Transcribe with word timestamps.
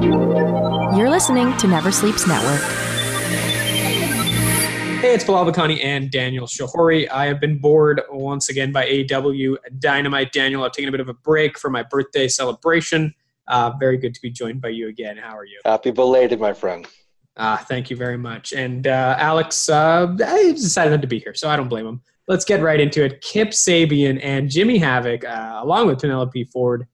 You're 0.00 1.10
listening 1.10 1.56
to 1.56 1.66
Never 1.66 1.90
Sleeps 1.90 2.26
Network. 2.26 2.60
Hey, 5.00 5.14
it's 5.14 5.24
Bilal 5.24 5.44
Bakani 5.44 5.82
and 5.84 6.08
Daniel 6.10 6.46
Shahori. 6.46 7.08
I 7.10 7.26
have 7.26 7.40
been 7.40 7.58
bored 7.58 8.02
once 8.10 8.48
again 8.48 8.70
by 8.70 8.86
AW 9.12 9.56
Dynamite. 9.80 10.30
Daniel, 10.32 10.62
I've 10.62 10.70
taken 10.70 10.88
a 10.88 10.92
bit 10.92 11.00
of 11.00 11.08
a 11.08 11.14
break 11.14 11.58
for 11.58 11.68
my 11.68 11.82
birthday 11.82 12.28
celebration. 12.28 13.12
Uh, 13.48 13.72
very 13.80 13.96
good 13.96 14.14
to 14.14 14.20
be 14.20 14.30
joined 14.30 14.60
by 14.60 14.68
you 14.68 14.88
again. 14.88 15.16
How 15.16 15.36
are 15.36 15.44
you? 15.44 15.60
Happy 15.64 15.90
belated, 15.90 16.38
my 16.38 16.52
friend. 16.52 16.86
Uh, 17.36 17.56
thank 17.56 17.90
you 17.90 17.96
very 17.96 18.18
much. 18.18 18.52
And 18.52 18.86
uh, 18.86 19.16
Alex, 19.18 19.68
uh, 19.68 20.14
I 20.24 20.52
decided 20.52 20.90
not 20.90 21.02
to 21.02 21.08
be 21.08 21.18
here, 21.18 21.34
so 21.34 21.48
I 21.48 21.56
don't 21.56 21.68
blame 21.68 21.86
him. 21.86 22.02
Let's 22.28 22.44
get 22.44 22.60
right 22.60 22.78
into 22.78 23.04
it. 23.04 23.20
Kip 23.20 23.48
Sabian 23.48 24.20
and 24.22 24.48
Jimmy 24.48 24.78
Havoc, 24.78 25.24
uh, 25.24 25.58
along 25.60 25.88
with 25.88 26.00
Penelope 26.00 26.44
Ford, 26.44 26.86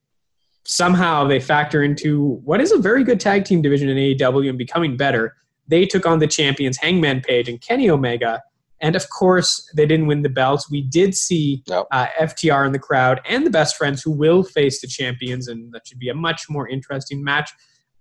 somehow 0.65 1.25
they 1.27 1.39
factor 1.39 1.83
into 1.83 2.39
what 2.43 2.59
is 2.61 2.71
a 2.71 2.77
very 2.77 3.03
good 3.03 3.19
tag 3.19 3.45
team 3.45 3.61
division 3.61 3.87
in 3.89 3.97
AEW 3.97 4.49
and 4.49 4.57
becoming 4.57 4.97
better. 4.97 5.35
They 5.67 5.85
took 5.85 6.05
on 6.05 6.19
the 6.19 6.27
champions 6.27 6.77
Hangman 6.77 7.21
Page 7.21 7.47
and 7.49 7.61
Kenny 7.61 7.89
Omega. 7.89 8.41
And 8.81 8.95
of 8.95 9.09
course, 9.09 9.67
they 9.75 9.85
didn't 9.85 10.07
win 10.07 10.21
the 10.21 10.29
belts. 10.29 10.69
We 10.69 10.81
did 10.81 11.15
see 11.15 11.63
uh, 11.71 12.07
FTR 12.19 12.65
in 12.65 12.71
the 12.73 12.79
crowd 12.79 13.21
and 13.27 13.45
the 13.45 13.49
best 13.49 13.77
friends 13.77 14.03
who 14.03 14.11
will 14.11 14.43
face 14.43 14.81
the 14.81 14.87
champions, 14.87 15.47
and 15.47 15.71
that 15.73 15.87
should 15.87 15.97
be 15.97 16.09
a 16.09 16.13
much 16.13 16.49
more 16.49 16.67
interesting 16.67 17.23
match. 17.23 17.51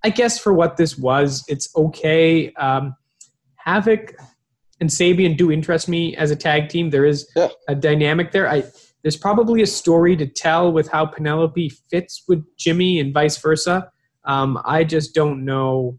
I 0.02 0.10
guess 0.10 0.38
for 0.38 0.52
what 0.52 0.76
this 0.76 0.98
was, 0.98 1.45
it's 1.48 1.68
okay. 1.76 2.52
Um, 2.54 2.95
Havoc 3.56 4.15
and 4.80 4.90
Sabian 4.90 5.37
do 5.37 5.51
interest 5.52 5.88
me 5.88 6.16
as 6.16 6.30
a 6.30 6.37
tag 6.37 6.68
team. 6.68 6.90
There 6.90 7.06
is 7.06 7.30
Yeah. 7.37 7.48
a 7.68 7.74
dynamic 7.74 8.32
there. 8.32 8.51
I 8.51 8.65
there's 9.04 9.18
probably 9.18 9.60
a 9.60 9.66
story 9.66 10.16
to 10.16 10.26
tell 10.26 10.72
with 10.72 10.90
how 10.90 11.04
Penelope 11.04 11.70
fits 11.90 12.24
with 12.26 12.42
Jimmy 12.56 13.00
and 13.00 13.12
vice 13.12 13.36
versa. 13.36 13.90
Um, 14.24 14.58
I 14.64 14.82
just 14.82 15.14
don't 15.14 15.45
know. 15.45 15.98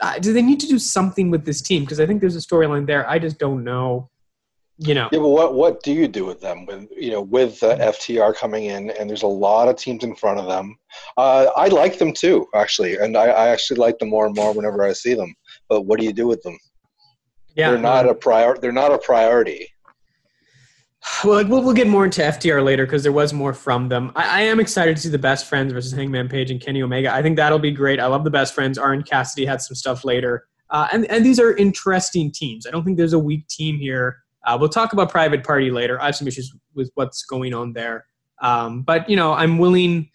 Uh, 0.00 0.20
do 0.20 0.32
they 0.32 0.40
need 0.40 0.60
to 0.60 0.68
do 0.68 0.78
something 0.78 1.30
with 1.32 1.44
this 1.44 1.60
team? 1.60 1.82
Because 1.82 1.98
I 1.98 2.06
think 2.06 2.20
there's 2.20 2.36
a 2.36 2.40
storyline 2.40 2.86
there. 2.86 3.10
I 3.10 3.18
just 3.18 3.40
don't 3.40 3.64
know. 3.64 4.08
You 4.80 4.94
know, 4.94 5.08
Yeah, 5.10 5.18
but 5.18 5.30
what 5.30 5.54
what 5.54 5.82
do 5.82 5.92
you 5.92 6.06
do 6.06 6.24
with 6.24 6.40
them? 6.40 6.64
With 6.64 6.86
you 6.96 7.10
know, 7.10 7.22
with 7.22 7.60
uh, 7.64 7.76
FTR 7.78 8.36
coming 8.36 8.66
in, 8.66 8.90
and 8.90 9.10
there's 9.10 9.24
a 9.24 9.26
lot 9.26 9.66
of 9.66 9.74
teams 9.74 10.04
in 10.04 10.14
front 10.14 10.38
of 10.38 10.46
them. 10.46 10.76
Uh, 11.16 11.46
I 11.56 11.66
like 11.66 11.98
them 11.98 12.12
too, 12.12 12.46
actually, 12.54 12.96
and 12.96 13.16
I, 13.16 13.24
I 13.24 13.48
actually 13.48 13.78
like 13.78 13.98
them 13.98 14.10
more 14.10 14.26
and 14.26 14.36
more 14.36 14.54
whenever 14.54 14.84
I 14.84 14.92
see 14.92 15.14
them. 15.14 15.34
But 15.68 15.82
what 15.82 15.98
do 15.98 16.06
you 16.06 16.12
do 16.12 16.28
with 16.28 16.40
them? 16.44 16.56
yeah, 17.56 17.70
they're 17.70 17.80
not 17.80 18.08
a 18.08 18.14
prior. 18.14 18.56
They're 18.56 18.70
not 18.70 18.92
a 18.92 18.98
priority. 18.98 19.68
Well, 21.24 21.46
we'll, 21.48 21.62
we'll 21.62 21.74
get 21.74 21.88
more 21.88 22.04
into 22.04 22.22
FTR 22.22 22.64
later 22.64 22.84
because 22.84 23.02
there 23.02 23.12
was 23.12 23.32
more 23.32 23.52
from 23.52 23.88
them. 23.88 24.12
I, 24.14 24.40
I 24.40 24.42
am 24.42 24.60
excited 24.60 24.96
to 24.96 25.02
see 25.02 25.08
the 25.08 25.18
best 25.18 25.46
friends 25.46 25.72
versus 25.72 25.92
Hangman 25.92 26.28
Page 26.28 26.50
and 26.50 26.60
Kenny 26.60 26.82
Omega. 26.82 27.12
I 27.12 27.22
think 27.22 27.36
that'll 27.36 27.58
be 27.58 27.70
great. 27.70 28.00
I 28.00 28.06
love 28.06 28.24
the 28.24 28.30
best 28.30 28.54
friends. 28.54 28.78
Orange 28.78 29.06
Cassidy 29.06 29.44
had 29.44 29.60
some 29.60 29.74
stuff 29.74 30.04
later. 30.04 30.46
Uh, 30.70 30.88
and, 30.92 31.06
and 31.06 31.24
these 31.24 31.40
are 31.40 31.56
interesting 31.56 32.30
teams. 32.30 32.66
I 32.66 32.70
don't 32.70 32.84
think 32.84 32.96
there's 32.96 33.14
a 33.14 33.18
weak 33.18 33.48
team 33.48 33.78
here. 33.78 34.18
Uh, 34.46 34.56
we'll 34.58 34.68
talk 34.68 34.92
about 34.92 35.10
Private 35.10 35.44
Party 35.44 35.70
later. 35.70 36.00
I 36.00 36.06
have 36.06 36.16
some 36.16 36.28
issues 36.28 36.54
with 36.74 36.90
what's 36.94 37.24
going 37.24 37.54
on 37.54 37.72
there. 37.72 38.06
Um, 38.40 38.82
but, 38.82 39.08
you 39.08 39.16
know, 39.16 39.32
I'm 39.32 39.58
willing. 39.58 40.10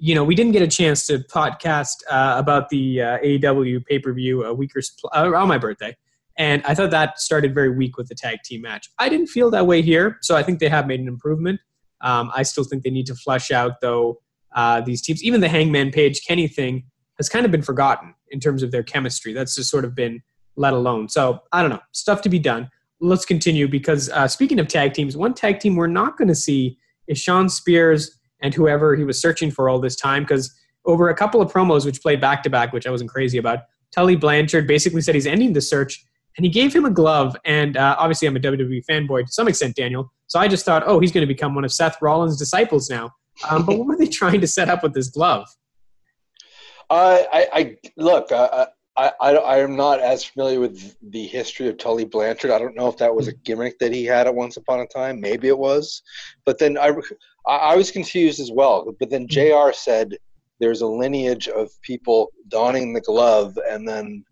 You 0.00 0.14
know, 0.14 0.22
we 0.22 0.36
didn't 0.36 0.52
get 0.52 0.62
a 0.62 0.68
chance 0.68 1.06
to 1.08 1.18
podcast 1.18 1.96
uh, 2.08 2.36
about 2.38 2.68
the 2.68 3.02
uh, 3.02 3.18
AEW 3.18 3.84
pay 3.84 3.98
per 3.98 4.12
view 4.12 4.44
a 4.44 4.54
week 4.54 4.70
or 4.76 4.82
uh, 5.12 5.32
on 5.36 5.48
my 5.48 5.58
birthday. 5.58 5.96
And 6.38 6.62
I 6.64 6.74
thought 6.74 6.92
that 6.92 7.20
started 7.20 7.52
very 7.52 7.68
weak 7.68 7.98
with 7.98 8.08
the 8.08 8.14
tag 8.14 8.38
team 8.44 8.62
match. 8.62 8.88
I 8.98 9.08
didn't 9.08 9.26
feel 9.26 9.50
that 9.50 9.66
way 9.66 9.82
here, 9.82 10.18
so 10.22 10.36
I 10.36 10.42
think 10.42 10.60
they 10.60 10.68
have 10.68 10.86
made 10.86 11.00
an 11.00 11.08
improvement. 11.08 11.60
Um, 12.00 12.30
I 12.34 12.44
still 12.44 12.62
think 12.64 12.84
they 12.84 12.90
need 12.90 13.06
to 13.06 13.14
flesh 13.16 13.50
out, 13.50 13.80
though, 13.80 14.20
uh, 14.54 14.80
these 14.80 15.02
teams. 15.02 15.22
Even 15.24 15.40
the 15.40 15.48
Hangman 15.48 15.90
Page 15.90 16.24
Kenny 16.24 16.46
thing 16.46 16.84
has 17.16 17.28
kind 17.28 17.44
of 17.44 17.50
been 17.50 17.62
forgotten 17.62 18.14
in 18.30 18.38
terms 18.38 18.62
of 18.62 18.70
their 18.70 18.84
chemistry. 18.84 19.32
That's 19.32 19.56
just 19.56 19.68
sort 19.68 19.84
of 19.84 19.96
been 19.96 20.22
let 20.56 20.72
alone. 20.72 21.08
So 21.08 21.40
I 21.52 21.60
don't 21.60 21.70
know, 21.70 21.80
stuff 21.92 22.22
to 22.22 22.28
be 22.28 22.38
done. 22.38 22.70
Let's 23.00 23.24
continue 23.24 23.68
because 23.68 24.08
uh, 24.10 24.26
speaking 24.28 24.58
of 24.58 24.68
tag 24.68 24.92
teams, 24.92 25.16
one 25.16 25.34
tag 25.34 25.60
team 25.60 25.76
we're 25.76 25.86
not 25.86 26.16
going 26.16 26.28
to 26.28 26.34
see 26.34 26.78
is 27.06 27.18
Shawn 27.18 27.48
Spears 27.48 28.18
and 28.40 28.54
whoever 28.54 28.94
he 28.94 29.04
was 29.04 29.20
searching 29.20 29.50
for 29.50 29.68
all 29.68 29.80
this 29.80 29.96
time 29.96 30.22
because 30.22 30.54
over 30.84 31.08
a 31.08 31.14
couple 31.14 31.40
of 31.40 31.52
promos 31.52 31.84
which 31.84 32.00
played 32.00 32.20
back 32.20 32.42
to 32.44 32.50
back, 32.50 32.72
which 32.72 32.86
I 32.86 32.90
wasn't 32.90 33.10
crazy 33.10 33.38
about, 33.38 33.60
Tully 33.92 34.16
Blanchard 34.16 34.66
basically 34.66 35.00
said 35.00 35.14
he's 35.14 35.26
ending 35.26 35.52
the 35.52 35.60
search 35.60 36.04
and 36.38 36.44
he 36.44 36.50
gave 36.50 36.72
him 36.72 36.84
a 36.84 36.90
glove. 36.90 37.36
And 37.44 37.76
uh, 37.76 37.96
obviously, 37.98 38.28
I'm 38.28 38.36
a 38.36 38.40
WWE 38.40 38.84
fanboy 38.88 39.26
to 39.26 39.32
some 39.32 39.48
extent, 39.48 39.74
Daniel. 39.74 40.10
So 40.28 40.38
I 40.38 40.46
just 40.46 40.64
thought, 40.64 40.84
oh, 40.86 41.00
he's 41.00 41.10
going 41.10 41.22
to 41.22 41.26
become 41.26 41.54
one 41.54 41.64
of 41.64 41.72
Seth 41.72 42.00
Rollins' 42.00 42.38
disciples 42.38 42.88
now. 42.88 43.10
Um, 43.50 43.66
but 43.66 43.76
what 43.76 43.88
were 43.88 43.96
they 43.96 44.06
trying 44.20 44.40
to 44.40 44.46
set 44.46 44.68
up 44.68 44.84
with 44.84 44.94
this 44.94 45.08
glove? 45.08 45.48
Uh, 46.88 47.22
I, 47.32 47.48
I 47.52 47.76
look. 47.96 48.30
Uh, 48.30 48.66
I, 48.96 49.12
I 49.20 49.30
I 49.34 49.58
am 49.58 49.76
not 49.76 50.00
as 50.00 50.24
familiar 50.24 50.60
with 50.60 50.96
the 51.10 51.26
history 51.26 51.68
of 51.68 51.76
Tully 51.76 52.04
Blanchard. 52.04 52.52
I 52.52 52.58
don't 52.58 52.76
know 52.76 52.88
if 52.88 52.96
that 52.98 53.14
was 53.14 53.28
a 53.28 53.34
gimmick 53.34 53.78
that 53.80 53.92
he 53.92 54.04
had 54.04 54.26
at 54.26 54.34
once 54.34 54.56
upon 54.56 54.80
a 54.80 54.86
time. 54.86 55.20
Maybe 55.20 55.48
it 55.48 55.58
was, 55.58 56.02
but 56.46 56.58
then 56.58 56.78
I 56.78 56.92
I 57.46 57.56
I 57.56 57.76
was 57.76 57.90
confused 57.90 58.40
as 58.40 58.50
well. 58.52 58.94
But 58.98 59.10
then 59.10 59.26
Jr. 59.28 59.72
said 59.72 60.16
there's 60.60 60.80
a 60.80 60.86
lineage 60.86 61.48
of 61.48 61.70
people 61.82 62.30
donning 62.48 62.92
the 62.92 63.00
glove 63.00 63.58
and 63.68 63.86
then 63.86 64.24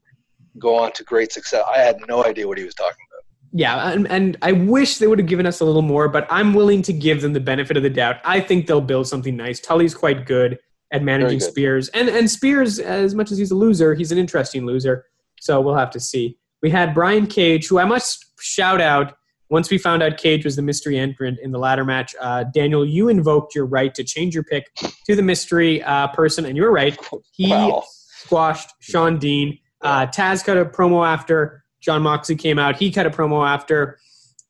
go 0.59 0.77
on 0.77 0.93
to 0.93 1.05
great 1.05 1.33
success. 1.33 1.65
I 1.73 1.79
had 1.79 1.97
no 2.09 2.25
idea 2.25 2.47
what 2.47 2.59
he 2.59 2.65
was 2.65 2.75
talking 2.75 2.97
about. 3.11 3.25
Yeah, 3.53 3.91
and, 3.91 4.07
and 4.09 4.37
I 4.43 4.53
wish 4.53 4.99
they 4.99 5.07
would 5.07 5.19
have 5.19 5.29
given 5.29 5.47
us 5.47 5.61
a 5.61 5.65
little 5.65 5.83
more, 5.83 6.09
but 6.09 6.27
I'm 6.29 6.53
willing 6.53 6.83
to 6.83 6.93
give 6.93 7.23
them 7.23 7.33
the 7.33 7.41
benefit 7.41 7.77
of 7.77 7.83
the 7.83 7.91
doubt. 7.91 8.17
I 8.25 8.41
think 8.41 8.67
they'll 8.67 8.81
build 8.83 9.07
something 9.09 9.37
nice. 9.37 9.61
Tully's 9.61 9.95
quite 9.95 10.27
good 10.27 10.59
at 10.93 11.03
managing 11.03 11.39
good. 11.39 11.51
Spears, 11.51 11.89
and 11.89 12.09
and 12.09 12.31
Spears, 12.31 12.79
as 12.79 13.15
much 13.15 13.31
as 13.33 13.39
he's 13.39 13.51
a 13.51 13.55
loser, 13.55 13.95
he's 13.95 14.13
an 14.13 14.19
interesting 14.19 14.67
loser. 14.67 15.07
So 15.41 15.61
we'll 15.61 15.77
have 15.77 15.91
to 15.93 16.01
see. 16.01 16.39
We 16.63 16.71
had 16.71 16.95
Brian 16.95 17.27
Cage, 17.27 17.69
who 17.69 17.79
I 17.79 17.85
must 17.85 18.25
shout 18.41 18.81
out. 18.81 19.15
Once 19.49 19.71
we 19.71 19.79
found 19.79 20.03
out 20.03 20.17
Cage 20.17 20.45
was 20.45 20.57
the 20.57 20.63
mystery 20.63 20.99
entrant 20.99 21.39
in 21.41 21.53
the 21.53 21.59
ladder 21.59 21.85
match, 21.85 22.15
uh, 22.21 22.45
Daniel, 22.53 22.85
you 22.85 23.09
invoked 23.09 23.55
your 23.55 23.65
right 23.65 23.95
to 23.95 24.03
change 24.03 24.35
your 24.35 24.43
pick 24.43 24.75
to 25.07 25.15
the 25.15 25.23
mystery 25.23 25.83
uh, 25.85 26.09
person, 26.09 26.45
and 26.45 26.57
you 26.57 26.63
were 26.65 26.73
right. 26.73 26.99
He 27.33 27.51
Wow. 27.51 27.85
squashed 27.87 28.71
Shawn 28.81 29.19
Dean. 29.19 29.59
Uh, 29.83 30.07
Taz 30.07 30.45
cut 30.45 30.57
a 30.57 30.65
promo 30.65 31.07
after 31.07 31.65
Jon 31.81 32.03
Moxley 32.03 32.37
came 32.37 32.59
out. 32.59 32.77
He 32.77 32.91
cut 32.91 33.07
a 33.07 33.11
promo 33.11 33.47
after. 33.47 33.99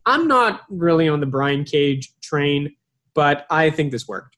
I'm 0.06 0.28
not 0.28 0.62
really 0.70 1.08
on 1.08 1.20
the 1.20 1.26
Brian 1.26 1.64
Cage 1.64 2.12
train, 2.22 2.74
but 3.14 3.46
I 3.50 3.70
think 3.70 3.90
this 3.90 4.06
worked. 4.06 4.36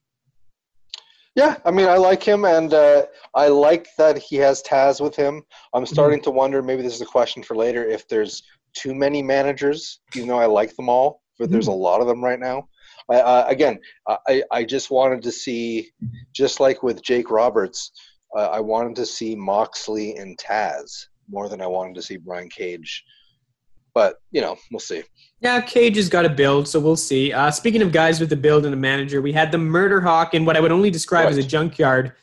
Yeah, 1.35 1.57
I 1.63 1.71
mean, 1.71 1.87
I 1.87 1.95
like 1.95 2.23
him, 2.23 2.43
and 2.43 2.73
uh, 2.73 3.05
I 3.35 3.47
like 3.47 3.87
that 3.97 4.17
he 4.17 4.35
has 4.37 4.63
Taz 4.63 4.99
with 4.99 5.15
him. 5.15 5.43
I'm 5.73 5.85
starting 5.85 6.21
to 6.23 6.31
wonder. 6.31 6.61
Maybe 6.61 6.81
this 6.81 6.95
is 6.95 7.01
a 7.01 7.05
question 7.05 7.43
for 7.43 7.55
later. 7.55 7.85
If 7.85 8.07
there's 8.07 8.43
too 8.73 8.93
many 8.95 9.21
managers, 9.21 10.01
even 10.15 10.27
though 10.27 10.39
I 10.39 10.47
like 10.47 10.75
them 10.75 10.89
all, 10.89 11.21
but 11.37 11.49
there's 11.49 11.67
a 11.67 11.71
lot 11.71 12.01
of 12.01 12.07
them 12.07 12.23
right 12.23 12.39
now. 12.39 12.67
I, 13.09 13.15
uh, 13.15 13.45
again, 13.47 13.79
I, 14.27 14.43
I 14.51 14.63
just 14.63 14.91
wanted 14.91 15.21
to 15.23 15.31
see, 15.31 15.91
just 16.33 16.59
like 16.59 16.83
with 16.83 17.01
Jake 17.01 17.31
Roberts, 17.31 17.91
uh, 18.35 18.47
I 18.47 18.59
wanted 18.59 18.95
to 18.97 19.05
see 19.05 19.35
Moxley 19.35 20.15
and 20.15 20.37
Taz 20.37 21.05
more 21.29 21.49
than 21.49 21.61
I 21.61 21.67
wanted 21.67 21.95
to 21.95 22.01
see 22.01 22.17
Brian 22.17 22.49
Cage. 22.49 23.03
But 23.93 24.17
you 24.31 24.41
know, 24.41 24.55
we'll 24.71 24.79
see. 24.79 25.03
Yeah, 25.41 25.61
Cage 25.61 25.95
has 25.95 26.09
got 26.09 26.25
a 26.25 26.29
build, 26.29 26.67
so 26.67 26.79
we'll 26.79 26.95
see. 26.95 27.33
Uh, 27.33 27.49
speaking 27.51 27.81
of 27.81 27.91
guys 27.91 28.19
with 28.19 28.29
the 28.29 28.35
build 28.35 28.65
and 28.65 28.73
a 28.73 28.77
manager, 28.77 29.21
we 29.21 29.31
had 29.31 29.51
the 29.51 29.57
Murder 29.57 30.01
Hawk 30.01 30.33
in 30.33 30.45
what 30.45 30.55
I 30.55 30.59
would 30.59 30.71
only 30.71 30.89
describe 30.89 31.27
as 31.27 31.37
a 31.37 31.43
junkyard. 31.43 32.13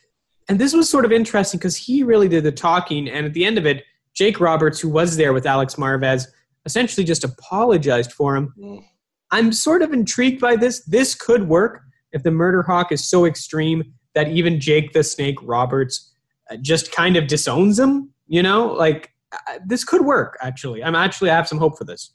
And 0.48 0.58
this 0.58 0.72
was 0.72 0.88
sort 0.88 1.04
of 1.04 1.12
interesting 1.12 1.58
because 1.58 1.76
he 1.76 2.02
really 2.02 2.28
did 2.28 2.44
the 2.44 2.52
talking. 2.52 3.08
And 3.08 3.26
at 3.26 3.32
the 3.32 3.44
end 3.44 3.58
of 3.58 3.66
it, 3.66 3.84
Jake 4.14 4.38
Roberts, 4.38 4.80
who 4.80 4.88
was 4.88 5.16
there 5.16 5.32
with 5.32 5.44
Alex 5.44 5.74
Marvez, 5.74 6.28
essentially 6.64 7.04
just 7.04 7.24
apologized 7.24 8.12
for 8.12 8.36
him. 8.36 8.54
Mm. 8.58 8.84
I'm 9.30 9.52
sort 9.52 9.82
of 9.82 9.92
intrigued 9.92 10.40
by 10.40 10.56
this. 10.56 10.84
This 10.84 11.14
could 11.14 11.48
work 11.48 11.82
if 12.12 12.22
the 12.22 12.30
Murder 12.30 12.62
Hawk 12.62 12.92
is 12.92 13.08
so 13.08 13.24
extreme 13.24 13.92
that 14.16 14.28
even 14.28 14.58
Jake 14.58 14.92
the 14.92 15.04
Snake 15.04 15.36
Roberts 15.42 16.12
uh, 16.50 16.56
just 16.56 16.90
kind 16.90 17.16
of 17.16 17.28
disowns 17.28 17.78
him. 17.78 18.10
You 18.26 18.42
know, 18.42 18.72
like 18.72 19.12
uh, 19.30 19.60
this 19.64 19.84
could 19.84 20.04
work. 20.04 20.36
Actually, 20.40 20.82
I'm 20.82 20.96
actually 20.96 21.30
I 21.30 21.36
have 21.36 21.46
some 21.46 21.58
hope 21.58 21.78
for 21.78 21.84
this. 21.84 22.14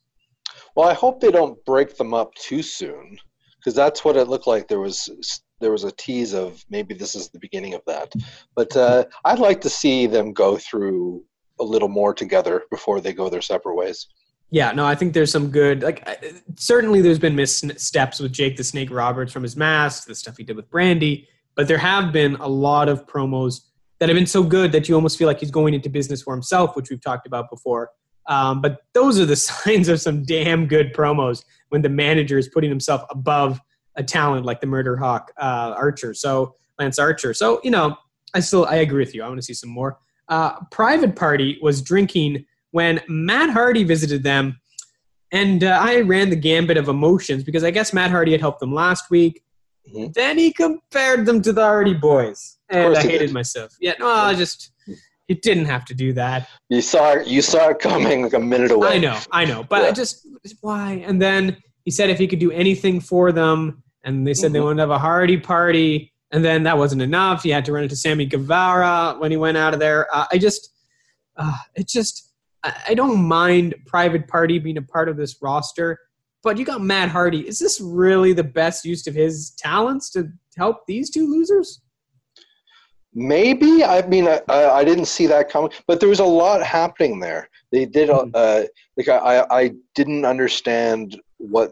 Well, 0.76 0.90
I 0.90 0.94
hope 0.94 1.22
they 1.22 1.32
don't 1.32 1.64
break 1.64 1.96
them 1.96 2.14
up 2.14 2.34
too 2.36 2.62
soon, 2.62 3.18
because 3.58 3.76
that's 3.76 4.04
what 4.04 4.18
it 4.18 4.28
looked 4.28 4.48
like. 4.48 4.68
There 4.68 4.80
was 4.80 5.10
there 5.62 5.72
was 5.72 5.84
a 5.84 5.92
tease 5.92 6.34
of 6.34 6.66
maybe 6.70 6.94
this 6.94 7.14
is 7.16 7.30
the 7.30 7.40
beginning 7.40 7.76
of 7.76 7.82
that. 7.86 8.12
But 8.56 8.76
uh, 8.76 9.06
I'd 9.24 9.40
like 9.40 9.62
to 9.62 9.70
see 9.70 10.08
them 10.08 10.34
go 10.34 10.58
through 10.58 11.24
a 11.60 11.64
little 11.64 11.88
more 11.88 12.14
together 12.14 12.64
before 12.72 13.00
they 13.00 13.14
go 13.14 13.30
their 13.30 13.42
separate 13.42 13.76
ways. 13.76 14.08
Yeah, 14.50 14.72
no, 14.74 14.86
I 14.86 14.96
think 14.96 15.14
there's 15.14 15.32
some 15.32 15.50
good. 15.50 15.84
Like, 15.84 16.04
uh, 16.06 16.16
certainly 16.56 17.02
there's 17.02 17.20
been 17.20 17.36
missteps 17.36 18.20
with 18.20 18.34
Jake 18.34 18.58
the 18.58 18.64
Snake 18.64 18.90
Roberts 18.92 19.32
from 19.32 19.44
his 19.44 19.56
mask, 19.56 20.08
the 20.08 20.16
stuff 20.16 20.36
he 20.36 20.44
did 20.44 20.58
with 20.58 20.70
Brandi, 20.70 21.28
but 21.56 21.68
there 21.68 21.78
have 21.78 22.12
been 22.12 22.36
a 22.36 22.48
lot 22.48 22.90
of 22.90 23.06
promos 23.08 23.62
that 24.00 24.10
have 24.10 24.16
been 24.16 24.26
so 24.26 24.42
good 24.44 24.72
that 24.72 24.90
you 24.90 24.96
almost 24.96 25.18
feel 25.18 25.28
like 25.28 25.40
he's 25.40 25.52
going 25.52 25.74
into 25.74 25.90
business 25.90 26.24
for 26.24 26.34
himself, 26.34 26.76
which 26.76 26.90
we've 26.90 27.02
talked 27.02 27.28
about 27.28 27.50
before. 27.50 27.92
Um, 28.28 28.62
but 28.62 28.80
those 28.94 29.20
are 29.20 29.26
the 29.26 29.36
signs 29.48 29.88
of 29.88 30.02
some 30.02 30.24
damn 30.24 30.68
good 30.68 30.94
promos 30.94 31.44
when 31.70 31.82
the 31.82 31.90
manager 31.90 32.38
is 32.38 32.48
putting 32.50 32.70
himself 32.70 33.04
above 33.10 33.60
a 33.96 34.04
talent 34.04 34.46
like 34.46 34.62
the 34.62 34.68
Murder 34.68 34.98
Hawk 34.98 35.32
uh, 35.38 35.74
Archer. 35.78 36.14
So 36.14 36.56
Lance 36.80 37.00
Archer. 37.00 37.34
So 37.34 37.62
you 37.64 37.72
know, 37.72 37.96
I 38.34 38.40
still 38.40 38.66
I 38.66 38.78
agree 38.78 39.00
with 39.00 39.14
you. 39.14 39.24
I 39.24 39.28
want 39.28 39.40
to 39.40 39.46
see 39.46 39.54
some 39.54 39.70
more. 39.70 40.00
Uh, 40.28 40.54
Private 40.72 41.16
Party 41.16 41.60
was 41.62 41.82
drinking 41.82 42.46
when 42.72 43.02
Matt 43.08 43.50
Hardy 43.50 43.84
visited 43.84 44.24
them, 44.24 44.60
and 45.32 45.64
uh, 45.64 45.78
I 45.80 46.02
ran 46.02 46.30
the 46.30 46.36
gambit 46.36 46.78
of 46.78 46.88
emotions 46.88 47.44
because 47.44 47.64
I 47.64 47.72
guess 47.72 47.94
Matt 47.94 48.12
Hardy 48.12 48.32
had 48.32 48.42
helped 48.42 48.60
them 48.60 48.74
last 48.74 49.10
week. 49.10 49.44
Mhm. 49.94 50.14
Then 50.14 50.38
he 50.38 50.52
compared 50.54 51.26
them 51.26 51.42
to 51.42 51.54
the 51.54 51.62
Hardy 51.62 51.94
Boys, 51.94 52.58
and 52.70 52.96
I 52.98 53.02
hated 53.02 53.28
did. 53.28 53.34
myself. 53.34 53.76
Yeah, 53.80 53.94
no, 54.00 54.08
I 54.08 54.34
just 54.36 54.72
he 55.28 55.36
didn't 55.36 55.66
have 55.66 55.86
to 55.86 55.94
do 55.94 56.14
that. 56.14 56.48
You 56.70 56.82
saw 56.82 57.14
it, 57.14 57.28
you 57.28 57.42
saw 57.42 57.70
it 57.70 57.80
coming 57.80 58.24
like 58.24 58.34
a 58.34 58.40
minute 58.40 58.72
away. 58.72 58.96
I 58.96 58.98
know, 59.00 59.20
I 59.32 59.46
know, 59.46 59.64
but 59.64 59.84
I 59.84 59.92
just 59.92 60.28
why? 60.62 61.04
And 61.06 61.22
then 61.22 61.58
he 61.86 61.92
said 61.92 62.10
if 62.10 62.18
he 62.20 62.28
could 62.28 62.40
do 62.40 62.52
anything 62.52 63.00
for 63.00 63.32
them, 63.32 63.84
and 64.04 64.26
they 64.28 64.34
said 64.34 64.54
they 64.54 64.60
Mhm. 64.60 64.64
wanted 64.64 64.76
to 64.78 64.82
have 64.84 64.90
a 64.92 65.00
Hardy 65.00 65.38
party, 65.38 66.12
and 66.32 66.44
then 66.44 66.64
that 66.64 66.78
wasn't 66.78 67.02
enough. 67.02 67.44
He 67.44 67.50
had 67.50 67.66
to 67.66 67.72
run 67.74 67.84
into 67.84 67.96
Sammy 67.96 68.26
Guevara 68.26 69.16
when 69.20 69.32
he 69.32 69.38
went 69.38 69.58
out 69.58 69.74
of 69.74 69.80
there. 69.80 70.08
Uh, 70.16 70.26
I 70.32 70.38
just, 70.38 70.70
uh, 71.38 71.56
it 71.76 71.88
just, 71.88 72.32
I, 72.64 72.74
I 72.90 72.94
don't 72.94 73.22
mind 73.24 73.76
Private 73.86 74.28
Party 74.28 74.60
being 74.60 74.78
a 74.78 74.82
part 74.82 75.08
of 75.10 75.18
this 75.18 75.36
roster, 75.42 76.00
but 76.44 76.58
you 76.58 76.66
got 76.66 76.82
Matt 76.82 77.10
Hardy. 77.10 77.48
Is 77.48 77.60
this 77.60 77.80
really 77.82 78.34
the 78.34 78.44
best 78.44 78.86
use 78.86 79.06
of 79.08 79.14
his 79.16 79.52
talents 79.58 80.10
to 80.12 80.30
help 80.58 80.86
these 80.88 81.10
two 81.10 81.30
losers? 81.30 81.82
Maybe 83.14 83.84
I 83.84 84.06
mean 84.08 84.28
I, 84.28 84.42
I 84.50 84.84
didn't 84.86 85.06
see 85.06 85.28
that 85.28 85.50
coming, 85.50 85.72
but 85.86 86.00
there 86.00 86.08
was 86.10 86.20
a 86.22 86.26
lot 86.26 86.64
happening 86.64 87.20
there. 87.20 87.50
They 87.72 87.86
did 87.86 88.10
uh, 88.10 88.24
Mhm. 88.26 88.32
uh 88.34 88.64
like 88.98 89.10
I 89.10 89.46
I 89.52 89.72
didn't 89.96 90.24
understand 90.26 91.20
what 91.38 91.72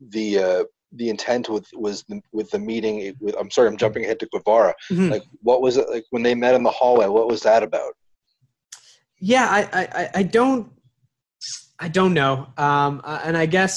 the 0.00 0.38
uh 0.38 0.64
the 0.96 1.08
intent 1.10 1.48
with 1.48 1.66
was 1.74 2.04
the, 2.08 2.20
with 2.32 2.50
the 2.50 2.58
meeting. 2.58 3.14
With, 3.20 3.36
I'm 3.38 3.50
sorry, 3.52 3.68
I'm 3.68 3.76
jumping 3.76 4.04
ahead 4.04 4.18
to 4.20 4.26
Guevara. 4.32 4.74
Mhm. 4.90 5.10
Like 5.10 5.22
what 5.42 5.62
was 5.62 5.76
it 5.76 5.88
like 5.88 6.04
when 6.10 6.24
they 6.24 6.34
met 6.34 6.56
in 6.56 6.64
the 6.64 6.70
hallway? 6.70 7.06
What 7.06 7.28
was 7.28 7.42
that 7.42 7.62
about? 7.62 7.92
yeah 9.20 9.46
I, 9.48 9.60
I 9.80 9.88
I- 10.02 10.10
i 10.16 10.22
don't 10.24 10.70
i 11.84 11.88
don't 11.88 12.14
know. 12.14 12.34
Um 12.66 12.92
uh, 13.04 13.20
and 13.26 13.36
i 13.36 13.46
guess 13.56 13.72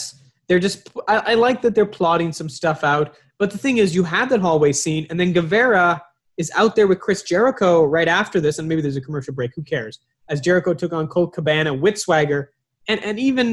they're 0.48 0.64
just 0.68 0.90
I, 1.14 1.16
I 1.32 1.34
like 1.46 1.60
that 1.64 1.74
they're 1.76 1.94
plotting 2.00 2.32
some 2.40 2.50
stuff 2.60 2.84
out. 2.94 3.08
But 3.40 3.52
the 3.52 3.58
thing 3.64 3.78
is 3.78 3.94
you 3.94 4.04
had 4.04 4.30
that 4.32 4.40
hallway 4.40 4.72
scene 4.84 5.04
and 5.10 5.20
then 5.20 5.34
guevara 5.34 6.02
is 6.38 6.50
out 6.62 6.74
there 6.78 6.88
with 6.92 7.00
chris 7.06 7.22
jericho 7.32 7.72
right 7.98 8.08
after 8.22 8.38
this 8.40 8.56
and 8.60 8.68
maybe 8.70 8.82
there's 8.82 8.96
a 9.04 9.06
commercial 9.10 9.34
break 9.34 9.52
who 9.58 9.64
cares? 9.74 10.00
As 10.30 10.40
jericho 10.48 10.74
took 10.74 10.94
on 10.94 11.08
colt 11.08 11.34
cabana 11.34 11.72
with 11.74 11.98
swagger. 12.06 12.42
And 12.88 13.00
and 13.04 13.20
even 13.20 13.48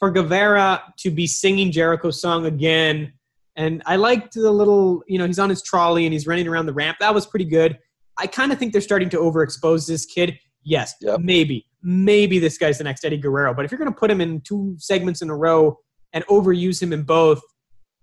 for 0.00 0.10
guevara 0.10 0.68
to 1.02 1.08
be 1.20 1.26
singing 1.26 1.70
jericho's 1.78 2.20
song 2.20 2.44
again. 2.54 3.12
And 3.54 3.82
i 3.86 3.96
liked 4.08 4.34
the 4.34 4.50
little 4.60 4.86
you 5.06 5.18
know 5.18 5.26
he's 5.30 5.38
on 5.44 5.50
his 5.54 5.62
trolley 5.62 6.04
and 6.06 6.12
he's 6.12 6.26
running 6.26 6.48
around 6.48 6.66
the 6.66 6.72
ramp. 6.82 6.96
That 7.00 7.14
was 7.14 7.24
pretty 7.32 7.48
good. 7.58 7.78
I 8.18 8.26
kind 8.26 8.50
of 8.52 8.58
think 8.58 8.72
they're 8.72 8.88
starting 8.90 9.10
to 9.10 9.18
overexpose 9.26 9.86
this 9.86 10.04
kid. 10.06 10.28
Yes, 10.64 10.94
Yep. 11.00 11.20
maybe, 11.20 11.66
maybe 11.82 12.38
this 12.38 12.58
guy's 12.58 12.78
the 12.78 12.84
next 12.84 13.04
Eddie 13.04 13.18
Guerrero. 13.18 13.54
But 13.54 13.64
if 13.64 13.70
you're 13.70 13.78
going 13.78 13.92
to 13.92 13.98
put 13.98 14.10
him 14.10 14.20
in 14.20 14.40
two 14.40 14.76
segments 14.78 15.22
in 15.22 15.30
a 15.30 15.36
row 15.36 15.78
and 16.12 16.24
overuse 16.26 16.82
him 16.82 16.92
in 16.92 17.02
both 17.02 17.42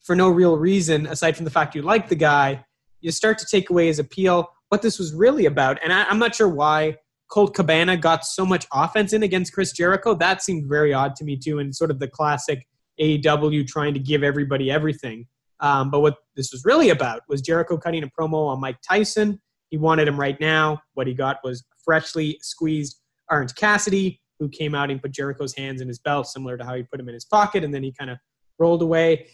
for 0.01 0.15
no 0.15 0.29
real 0.29 0.57
reason 0.57 1.05
aside 1.07 1.35
from 1.35 1.45
the 1.45 1.51
fact 1.51 1.75
you 1.75 1.81
like 1.81 2.09
the 2.09 2.15
guy, 2.15 2.63
you 3.01 3.11
start 3.11 3.37
to 3.39 3.45
take 3.45 3.69
away 3.69 3.87
his 3.87 3.99
appeal. 3.99 4.49
What 4.69 4.81
this 4.81 4.99
was 4.99 5.13
really 5.13 5.45
about, 5.45 5.79
and 5.83 5.91
I, 5.91 6.03
I'm 6.03 6.19
not 6.19 6.35
sure 6.35 6.49
why 6.49 6.97
Colt 7.29 7.55
Cabana 7.55 7.95
got 7.97 8.25
so 8.25 8.45
much 8.45 8.67
offense 8.73 9.13
in 9.13 9.23
against 9.23 9.53
Chris 9.53 9.71
Jericho. 9.71 10.13
That 10.15 10.41
seemed 10.41 10.67
very 10.67 10.93
odd 10.93 11.15
to 11.17 11.23
me 11.23 11.37
too, 11.37 11.59
and 11.59 11.75
sort 11.75 11.91
of 11.91 11.99
the 11.99 12.07
classic 12.07 12.67
AEW 12.99 13.67
trying 13.67 13.93
to 13.93 13.99
give 13.99 14.23
everybody 14.23 14.69
everything. 14.69 15.27
Um, 15.59 15.91
but 15.91 16.01
what 16.01 16.17
this 16.35 16.51
was 16.51 16.63
really 16.65 16.89
about 16.89 17.21
was 17.27 17.41
Jericho 17.41 17.77
cutting 17.77 18.03
a 18.03 18.07
promo 18.07 18.47
on 18.47 18.59
Mike 18.59 18.77
Tyson. 18.87 19.39
He 19.69 19.77
wanted 19.77 20.07
him 20.07 20.19
right 20.19 20.39
now. 20.39 20.81
What 20.93 21.07
he 21.07 21.13
got 21.13 21.37
was 21.43 21.63
freshly 21.83 22.37
squeezed 22.41 22.98
Orange 23.31 23.55
Cassidy, 23.55 24.21
who 24.39 24.49
came 24.49 24.73
out 24.73 24.89
and 24.89 25.01
put 25.01 25.11
Jericho's 25.11 25.55
hands 25.55 25.81
in 25.81 25.87
his 25.87 25.99
belt, 25.99 26.27
similar 26.27 26.57
to 26.57 26.63
how 26.63 26.75
he 26.75 26.83
put 26.83 26.99
him 26.99 27.07
in 27.09 27.13
his 27.13 27.25
pocket, 27.25 27.63
and 27.63 27.73
then 27.73 27.83
he 27.83 27.91
kind 27.91 28.09
of 28.09 28.17
rolled 28.57 28.81
away. 28.81 29.27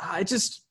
I 0.00 0.24
just, 0.24 0.62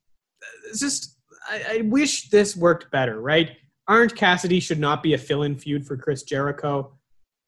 just, 0.76 1.18
I, 1.48 1.64
I 1.70 1.82
wish 1.82 2.30
this 2.30 2.56
worked 2.56 2.92
better, 2.92 3.22
right? 3.22 3.52
Orange 3.88 4.16
Cassidy 4.16 4.60
should 4.60 4.80
not 4.80 5.04
be 5.04 5.14
a 5.14 5.18
fill-in 5.18 5.58
feud 5.58 5.86
for 5.86 5.98
Chris 5.98 6.24
Jericho. 6.24 6.98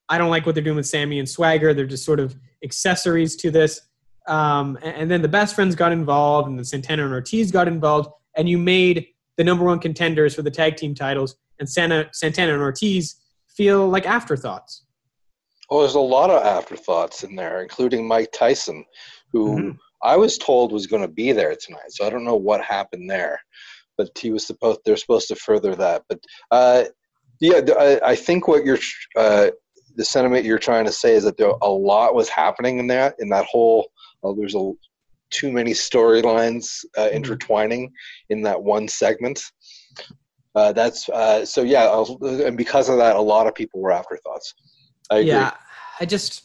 I 0.09 0.17
don't 0.17 0.29
like 0.29 0.45
what 0.45 0.55
they're 0.55 0.63
doing 0.63 0.75
with 0.75 0.87
Sammy 0.87 1.19
and 1.19 1.27
Swagger. 1.27 1.73
They're 1.73 1.85
just 1.85 2.05
sort 2.05 2.19
of 2.19 2.35
accessories 2.63 3.35
to 3.37 3.51
this. 3.51 3.81
Um, 4.27 4.77
and, 4.83 4.95
and 4.95 5.11
then 5.11 5.21
the 5.21 5.27
best 5.27 5.55
friends 5.55 5.75
got 5.75 5.91
involved, 5.91 6.47
and 6.47 6.57
the 6.57 6.65
Santana 6.65 7.05
and 7.05 7.13
Ortiz 7.13 7.51
got 7.51 7.67
involved, 7.67 8.09
and 8.35 8.47
you 8.47 8.57
made 8.57 9.07
the 9.37 9.43
number 9.43 9.65
one 9.65 9.79
contenders 9.79 10.35
for 10.35 10.43
the 10.43 10.51
tag 10.51 10.77
team 10.77 10.93
titles 10.93 11.35
and 11.59 11.67
Santa, 11.67 12.07
Santana 12.13 12.53
and 12.53 12.61
Ortiz 12.61 13.15
feel 13.47 13.87
like 13.87 14.05
afterthoughts. 14.05 14.85
Oh, 15.73 15.79
there's 15.79 15.95
a 15.95 15.99
lot 15.99 16.29
of 16.29 16.43
afterthoughts 16.43 17.23
in 17.23 17.35
there, 17.35 17.63
including 17.63 18.07
Mike 18.07 18.31
Tyson, 18.31 18.85
who 19.31 19.57
Mhm. 19.57 19.79
I 20.03 20.15
was 20.17 20.37
told 20.37 20.71
was 20.71 20.85
going 20.85 21.01
to 21.01 21.07
be 21.07 21.31
there 21.31 21.55
tonight. 21.55 21.91
So 21.91 22.05
I 22.05 22.11
don't 22.11 22.23
know 22.23 22.35
what 22.35 22.61
happened 22.61 23.09
there, 23.09 23.41
but 23.97 24.15
he 24.15 24.29
was 24.29 24.45
supposed. 24.45 24.81
They're 24.85 24.97
supposed 24.97 25.29
to 25.29 25.35
further 25.35 25.73
that. 25.75 26.03
But 26.07 26.19
uh, 26.51 26.83
yeah, 27.39 27.61
I, 27.79 27.99
I 28.11 28.15
think 28.15 28.47
what 28.47 28.63
you're 28.63 28.77
uh, 29.15 29.49
the 29.95 30.05
sentiment 30.05 30.45
you're 30.45 30.59
trying 30.59 30.85
to 30.85 30.91
say 30.91 31.15
is 31.15 31.23
that 31.23 31.37
there 31.37 31.53
a 31.63 31.69
lot 31.71 32.13
was 32.13 32.29
happening 32.29 32.77
in 32.77 32.85
that 32.87 33.15
in 33.17 33.29
that 33.29 33.45
whole. 33.45 33.89
Uh, 34.23 34.33
there's 34.33 34.53
a 34.53 34.73
too 35.31 35.51
many 35.51 35.71
storylines 35.71 36.85
uh, 36.97 37.07
Mhm. 37.07 37.13
intertwining 37.13 37.91
in 38.29 38.43
that 38.43 38.61
one 38.61 38.87
segment. 38.87 39.41
Uh, 40.53 40.71
that's 40.71 41.09
uh, 41.09 41.43
so 41.43 41.63
yeah, 41.63 42.03
and 42.45 42.57
because 42.57 42.89
of 42.89 42.97
that, 42.97 43.15
a 43.15 43.21
lot 43.21 43.47
of 43.47 43.55
people 43.55 43.81
were 43.81 43.91
afterthoughts. 43.91 44.53
I 45.09 45.17
agree. 45.19 45.29
Yeah, 45.29 45.51
I 45.99 46.05
just 46.05 46.43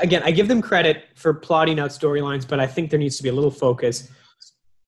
again 0.00 0.22
I 0.24 0.30
give 0.30 0.48
them 0.48 0.60
credit 0.60 1.04
for 1.14 1.32
plotting 1.34 1.78
out 1.78 1.90
storylines, 1.90 2.46
but 2.46 2.60
I 2.60 2.66
think 2.66 2.90
there 2.90 2.98
needs 2.98 3.16
to 3.18 3.22
be 3.22 3.28
a 3.28 3.32
little 3.32 3.50
focus. 3.50 4.08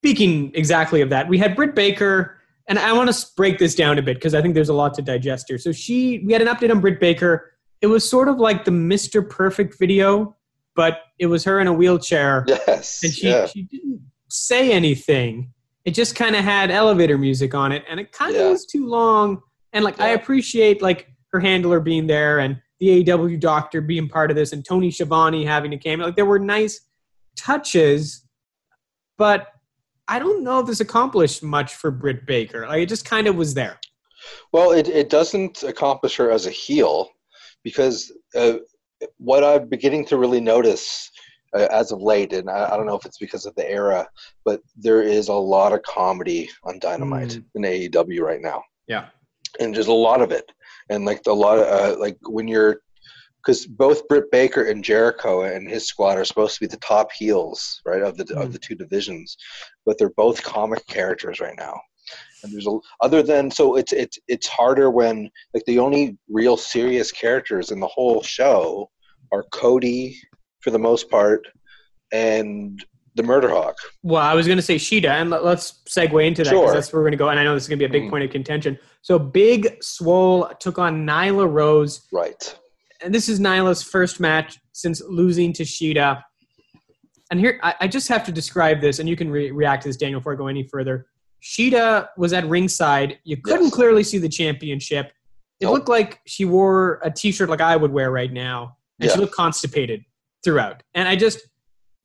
Speaking 0.00 0.52
exactly 0.54 1.00
of 1.00 1.10
that, 1.10 1.28
we 1.28 1.38
had 1.38 1.56
Britt 1.56 1.74
Baker, 1.74 2.38
and 2.68 2.78
I 2.78 2.92
want 2.92 3.12
to 3.12 3.26
break 3.36 3.58
this 3.58 3.74
down 3.74 3.98
a 3.98 4.02
bit 4.02 4.16
because 4.16 4.34
I 4.34 4.42
think 4.42 4.54
there's 4.54 4.68
a 4.68 4.74
lot 4.74 4.94
to 4.94 5.02
digest 5.02 5.46
here. 5.48 5.58
So 5.58 5.72
she, 5.72 6.22
we 6.24 6.32
had 6.32 6.42
an 6.42 6.48
update 6.48 6.70
on 6.70 6.80
Britt 6.80 7.00
Baker. 7.00 7.52
It 7.80 7.86
was 7.88 8.08
sort 8.08 8.28
of 8.28 8.38
like 8.38 8.64
the 8.64 8.70
Mr. 8.70 9.28
Perfect 9.28 9.78
video, 9.78 10.36
but 10.74 11.00
it 11.18 11.26
was 11.26 11.44
her 11.44 11.60
in 11.60 11.66
a 11.66 11.72
wheelchair, 11.72 12.44
Yes. 12.46 13.02
and 13.02 13.12
she 13.12 13.28
yeah. 13.28 13.46
she 13.46 13.62
didn't 13.62 14.00
say 14.28 14.72
anything. 14.72 15.52
It 15.84 15.92
just 15.92 16.14
kind 16.16 16.34
of 16.36 16.44
had 16.44 16.70
elevator 16.70 17.16
music 17.18 17.54
on 17.54 17.72
it, 17.72 17.84
and 17.88 17.98
it 18.00 18.12
kind 18.12 18.34
of 18.34 18.42
Yeah. 18.42 18.50
was 18.50 18.66
too 18.66 18.86
long. 18.86 19.40
And 19.72 19.84
like 19.84 20.00
I 20.00 20.08
appreciate 20.10 20.82
like 20.82 21.10
her 21.36 21.40
handler 21.40 21.80
being 21.80 22.06
there 22.06 22.38
and 22.38 22.60
the 22.80 23.12
AW 23.12 23.36
doctor 23.38 23.80
being 23.80 24.08
part 24.08 24.30
of 24.30 24.36
this 24.36 24.52
and 24.52 24.64
Tony 24.64 24.90
Schiavone 24.90 25.44
having 25.44 25.72
a 25.72 25.78
cameo. 25.78 26.06
Like 26.06 26.16
there 26.16 26.26
were 26.26 26.38
nice 26.38 26.80
touches, 27.36 28.26
but 29.18 29.48
I 30.08 30.18
don't 30.18 30.42
know 30.42 30.60
if 30.60 30.66
this 30.66 30.80
accomplished 30.80 31.42
much 31.42 31.74
for 31.74 31.90
Britt 31.90 32.26
Baker. 32.26 32.66
Like 32.66 32.82
it 32.82 32.88
just 32.88 33.04
kind 33.04 33.26
of 33.26 33.36
was 33.36 33.54
there. 33.54 33.78
Well, 34.52 34.72
it, 34.72 34.88
it 34.88 35.10
doesn't 35.10 35.62
accomplish 35.62 36.16
her 36.16 36.30
as 36.30 36.46
a 36.46 36.50
heel 36.50 37.10
because 37.62 38.12
uh, 38.34 38.54
what 39.18 39.44
I'm 39.44 39.68
beginning 39.68 40.06
to 40.06 40.16
really 40.16 40.40
notice 40.40 41.10
uh, 41.54 41.68
as 41.70 41.92
of 41.92 42.00
late, 42.00 42.32
and 42.32 42.48
I, 42.48 42.72
I 42.72 42.76
don't 42.76 42.86
know 42.86 42.96
if 42.96 43.04
it's 43.04 43.18
because 43.18 43.46
of 43.46 43.54
the 43.56 43.70
era, 43.70 44.06
but 44.44 44.60
there 44.76 45.02
is 45.02 45.28
a 45.28 45.34
lot 45.34 45.72
of 45.72 45.82
comedy 45.82 46.48
on 46.64 46.78
Dynamite 46.78 47.38
in 47.54 47.62
AEW 47.62 48.20
right 48.20 48.40
now. 48.40 48.62
Yeah. 48.88 49.06
And 49.60 49.74
there's 49.74 49.86
a 49.86 49.92
lot 49.92 50.22
of 50.22 50.32
it. 50.32 50.50
And 50.90 51.04
like 51.04 51.20
a 51.26 51.32
lot 51.32 51.58
of, 51.58 51.66
uh, 51.66 51.98
like 51.98 52.16
when 52.28 52.46
you're, 52.48 52.80
because 53.44 53.66
both 53.66 54.06
Britt 54.08 54.30
Baker 54.30 54.64
and 54.64 54.82
Jericho 54.82 55.42
and 55.42 55.68
his 55.68 55.86
squad 55.86 56.18
are 56.18 56.24
supposed 56.24 56.54
to 56.54 56.60
be 56.60 56.66
the 56.66 56.76
top 56.78 57.12
heels, 57.12 57.80
right, 57.84 58.02
of 58.02 58.16
the 58.16 58.24
of 58.36 58.48
Mhm. 58.48 58.52
the 58.52 58.58
two 58.58 58.74
divisions, 58.74 59.36
but 59.84 59.98
they're 59.98 60.10
both 60.10 60.42
comic 60.42 60.84
characters 60.86 61.38
right 61.40 61.56
now. 61.56 61.80
And 62.42 62.52
there's 62.52 62.66
a 62.66 62.78
other 63.00 63.22
than 63.22 63.50
so 63.50 63.76
it's 63.76 63.92
it's 63.92 64.18
it's 64.28 64.48
harder 64.48 64.90
when 64.90 65.30
like 65.54 65.64
the 65.66 65.78
only 65.78 66.16
real 66.28 66.56
serious 66.56 67.10
characters 67.12 67.70
in 67.70 67.80
the 67.80 67.86
whole 67.86 68.22
show 68.22 68.90
are 69.32 69.44
Cody 69.52 70.16
for 70.60 70.70
the 70.70 70.78
most 70.78 71.08
part 71.10 71.46
and 72.12 72.84
the 73.16 73.22
Murder 73.22 73.48
Hawk. 73.48 73.76
Well, 74.02 74.22
I 74.22 74.34
was 74.34 74.46
going 74.46 74.58
to 74.58 74.62
say 74.62 74.76
Shida, 74.76 75.08
and 75.08 75.30
let- 75.30 75.44
let's 75.44 75.82
segue 75.88 76.24
into 76.26 76.44
that 76.44 76.50
because 76.50 76.66
Sure. 76.66 76.72
that's 76.74 76.92
where 76.92 77.00
we're 77.00 77.04
going 77.06 77.12
to 77.12 77.16
go. 77.18 77.28
And 77.30 77.40
I 77.40 77.44
know 77.44 77.54
this 77.54 77.64
is 77.64 77.68
going 77.68 77.78
to 77.78 77.88
be 77.88 77.90
a 77.90 77.92
big 78.00 78.04
Mhm. 78.08 78.10
point 78.10 78.24
of 78.24 78.30
contention. 78.30 78.78
So 79.02 79.18
Big 79.18 79.76
Swole 79.82 80.50
took 80.60 80.78
on 80.78 81.06
Nyla 81.06 81.50
Rose. 81.50 82.06
Right. 82.12 82.58
and 83.02 83.14
this 83.14 83.28
is 83.28 83.38
Nyla's 83.40 83.82
first 83.82 84.20
match 84.20 84.58
since 84.72 85.02
losing 85.06 85.52
to 85.52 85.64
Shida. 85.64 86.22
And 87.30 87.38
here, 87.38 87.60
I, 87.62 87.74
I 87.82 87.88
just 87.88 88.08
have 88.08 88.24
to 88.24 88.32
describe 88.32 88.80
this, 88.80 88.98
and 89.00 89.08
you 89.08 89.16
can 89.16 89.30
re- 89.30 89.50
react 89.50 89.82
to 89.82 89.88
this, 89.90 89.98
Daniel, 89.98 90.20
before 90.20 90.32
I 90.32 90.36
go 90.36 90.46
any 90.46 90.66
further. 90.68 91.06
Shida 91.42 92.08
was 92.16 92.32
at 92.32 92.46
ringside. 92.46 93.18
You 93.24 93.36
couldn't 93.36 93.64
Yes. 93.66 93.74
clearly 93.74 94.02
see 94.02 94.16
the 94.18 94.28
championship. 94.30 95.12
It 95.60 95.64
Nope. 95.66 95.74
looked 95.74 95.88
like 95.90 96.20
she 96.26 96.44
wore 96.46 96.98
a 97.02 97.10
T-shirt 97.10 97.48
like 97.50 97.60
I 97.60 97.76
would 97.76 97.92
wear 97.92 98.10
right 98.10 98.32
now, 98.32 98.76
and 98.98 99.10
she 99.10 99.18
looked 99.18 99.34
constipated 99.34 100.02
throughout. 100.42 100.82
And 100.94 101.06
I 101.06 101.16
just, 101.16 101.40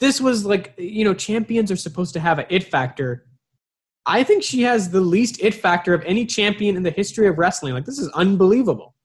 this 0.01 0.19
was 0.19 0.45
like, 0.45 0.73
you 0.77 1.05
know, 1.05 1.13
champions 1.13 1.71
are 1.71 1.75
supposed 1.77 2.13
to 2.15 2.19
have 2.19 2.39
an 2.39 2.45
it 2.49 2.63
factor. 2.65 3.27
I 4.05 4.23
think 4.23 4.43
she 4.43 4.63
has 4.63 4.89
the 4.89 4.99
least 4.99 5.39
it 5.41 5.53
factor 5.53 5.93
of 5.93 6.03
any 6.05 6.25
champion 6.25 6.75
in 6.75 6.81
the 6.83 6.89
history 6.91 7.27
of 7.27 7.37
wrestling. 7.37 7.73
Like 7.75 7.85
this 7.85 7.99
is 7.99 8.09
unbelievable. 8.09 8.95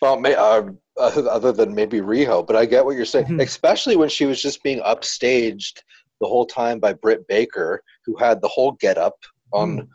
Well, 0.00 0.18
may, 0.18 0.34
uh, 0.36 0.62
other 0.96 1.52
than 1.52 1.74
maybe 1.74 2.00
Riho, 2.00 2.46
but 2.46 2.54
I 2.56 2.64
get 2.64 2.84
what 2.84 2.96
you're 2.96 3.04
saying. 3.04 3.26
Mhm. 3.26 3.42
Especially 3.42 3.96
when 3.96 4.08
she 4.08 4.24
was 4.24 4.40
just 4.40 4.62
being 4.62 4.80
upstaged 4.80 5.82
the 6.20 6.28
whole 6.28 6.46
time 6.46 6.78
by 6.78 6.92
Britt 6.92 7.26
Baker, 7.26 7.82
who 8.04 8.16
had 8.16 8.40
the 8.40 8.48
whole 8.48 8.72
get 8.72 8.98
up 8.98 9.16
on 9.52 9.88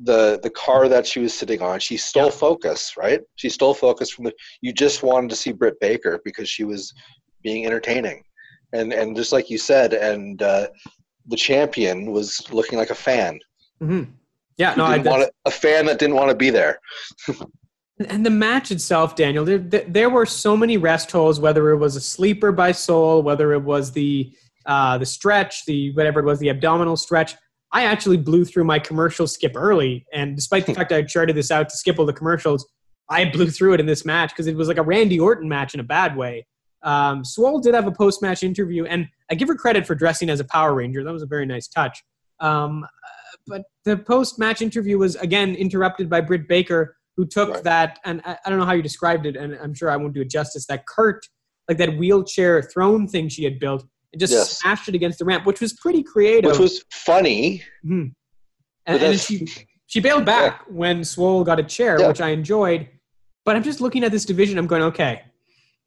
the 0.00 0.40
the 0.42 0.50
car 0.50 0.88
that 0.88 1.06
she 1.06 1.20
was 1.20 1.32
sitting 1.32 1.62
on. 1.62 1.80
She 1.80 1.96
stole 1.96 2.26
Yeah. 2.26 2.30
focus, 2.30 2.94
right? 2.98 3.20
She 3.36 3.48
stole 3.48 3.74
focus 3.74 4.10
from 4.10 4.24
the. 4.26 4.34
You 4.60 4.72
just 4.74 5.02
wanted 5.02 5.30
to 5.30 5.36
see 5.36 5.52
Britt 5.52 5.78
Baker 5.80 6.20
because 6.24 6.48
she 6.50 6.64
was 6.64 6.92
being 7.42 7.64
entertaining, 7.66 8.24
and 8.72 8.92
and 8.92 9.16
just 9.16 9.32
like 9.32 9.50
you 9.50 9.58
said, 9.58 9.92
and 9.92 10.42
uh, 10.42 10.68
the 11.26 11.36
champion 11.36 12.12
was 12.12 12.50
looking 12.50 12.78
like 12.78 12.90
a 12.90 12.94
fan. 12.94 13.38
hmm 13.80 14.04
Yeah, 14.56 14.74
no, 14.76 14.84
I, 14.84 14.98
want 14.98 15.30
a 15.44 15.50
fan 15.50 15.86
that 15.86 15.98
didn't 15.98 16.16
want 16.16 16.30
to 16.30 16.36
be 16.36 16.50
there. 16.50 16.80
And 18.08 18.24
the 18.24 18.30
match 18.30 18.70
itself, 18.70 19.14
Daniel, 19.14 19.44
there, 19.44 19.58
there, 19.58 19.84
there 19.86 20.10
were 20.10 20.24
so 20.24 20.56
many 20.56 20.78
rest 20.78 21.10
holes. 21.10 21.38
Whether 21.38 21.70
it 21.70 21.76
was 21.76 21.96
a 21.96 22.00
sleeper 22.00 22.50
by 22.50 22.72
Swole, 22.72 23.22
whether 23.22 23.52
it 23.52 23.62
was 23.62 23.92
the 23.92 24.32
uh, 24.66 24.98
the 24.98 25.06
stretch, 25.06 25.64
the 25.66 25.92
whatever 25.92 26.20
it 26.20 26.24
was, 26.24 26.38
the 26.38 26.48
abdominal 26.48 26.96
stretch. 26.96 27.34
I 27.72 27.84
actually 27.84 28.16
blew 28.16 28.44
through 28.44 28.64
my 28.64 28.78
commercial 28.78 29.26
skip 29.26 29.52
early, 29.54 30.06
and 30.12 30.34
despite 30.34 30.66
the 30.66 30.74
fact 30.78 30.92
I 30.92 31.02
charted 31.02 31.36
this 31.36 31.50
out 31.50 31.68
to 31.68 31.76
skip 31.76 31.98
all 31.98 32.06
the 32.06 32.12
commercials, 32.12 32.66
I 33.08 33.26
blew 33.26 33.50
through 33.50 33.74
it 33.74 33.80
in 33.80 33.86
this 33.86 34.04
match 34.04 34.30
because 34.30 34.46
it 34.46 34.56
was 34.56 34.68
like 34.68 34.78
a 34.78 34.82
Randy 34.82 35.20
Orton 35.20 35.48
match 35.48 35.74
in 35.74 35.80
a 35.80 35.84
bad 35.84 36.16
way. 36.16 36.46
Um, 36.82 37.24
Swole 37.24 37.60
did 37.60 37.74
have 37.74 37.86
a 37.86 37.92
post 37.92 38.22
match 38.22 38.42
interview, 38.42 38.84
and 38.86 39.08
I 39.30 39.34
give 39.34 39.48
her 39.48 39.54
credit 39.54 39.86
for 39.86 39.94
dressing 39.94 40.30
as 40.30 40.40
a 40.40 40.44
Power 40.44 40.74
Ranger. 40.74 41.04
That 41.04 41.12
was 41.12 41.22
a 41.22 41.26
very 41.26 41.46
nice 41.46 41.68
touch. 41.68 42.02
Um, 42.40 42.86
but 43.46 43.62
the 43.84 43.96
post 43.96 44.38
match 44.38 44.62
interview 44.62 44.98
was 44.98 45.16
again 45.16 45.54
interrupted 45.54 46.08
by 46.08 46.20
Britt 46.20 46.48
Baker, 46.48 46.96
who 47.16 47.26
took 47.26 47.50
Right. 47.50 47.64
that, 47.64 47.98
and 48.04 48.22
I, 48.24 48.38
I 48.44 48.50
don't 48.50 48.58
know 48.58 48.64
how 48.64 48.72
you 48.72 48.82
described 48.82 49.26
it, 49.26 49.36
and 49.36 49.54
I'm 49.56 49.74
sure 49.74 49.90
I 49.90 49.96
won't 49.96 50.14
do 50.14 50.22
it 50.22 50.30
justice. 50.30 50.66
That 50.66 50.86
Kurt, 50.86 51.26
like 51.68 51.78
that 51.78 51.96
wheelchair 51.98 52.62
throne 52.62 53.06
thing 53.06 53.28
she 53.28 53.44
had 53.44 53.58
built, 53.58 53.84
and 54.12 54.20
just 54.20 54.32
Yes. 54.32 54.58
smashed 54.58 54.88
it 54.88 54.94
against 54.94 55.18
the 55.18 55.24
ramp, 55.24 55.44
which 55.46 55.60
was 55.60 55.72
pretty 55.74 56.02
creative. 56.02 56.50
Which 56.50 56.60
was 56.60 56.84
funny. 56.90 57.62
Mhm. 57.84 57.90
And, 57.92 58.14
and 58.86 59.00
then 59.00 59.18
she 59.18 59.46
she 59.86 60.00
bailed 60.00 60.24
back 60.24 60.62
when 60.68 61.04
Swole 61.04 61.44
got 61.44 61.58
a 61.58 61.62
chair, 61.64 61.98
Yeah. 62.00 62.08
which 62.08 62.20
I 62.20 62.30
enjoyed. 62.30 62.88
But 63.44 63.56
I'm 63.56 63.62
just 63.62 63.80
looking 63.80 64.04
at 64.04 64.12
this 64.12 64.24
division. 64.24 64.56
I'm 64.58 64.66
going, 64.68 64.82
okay, 64.82 65.22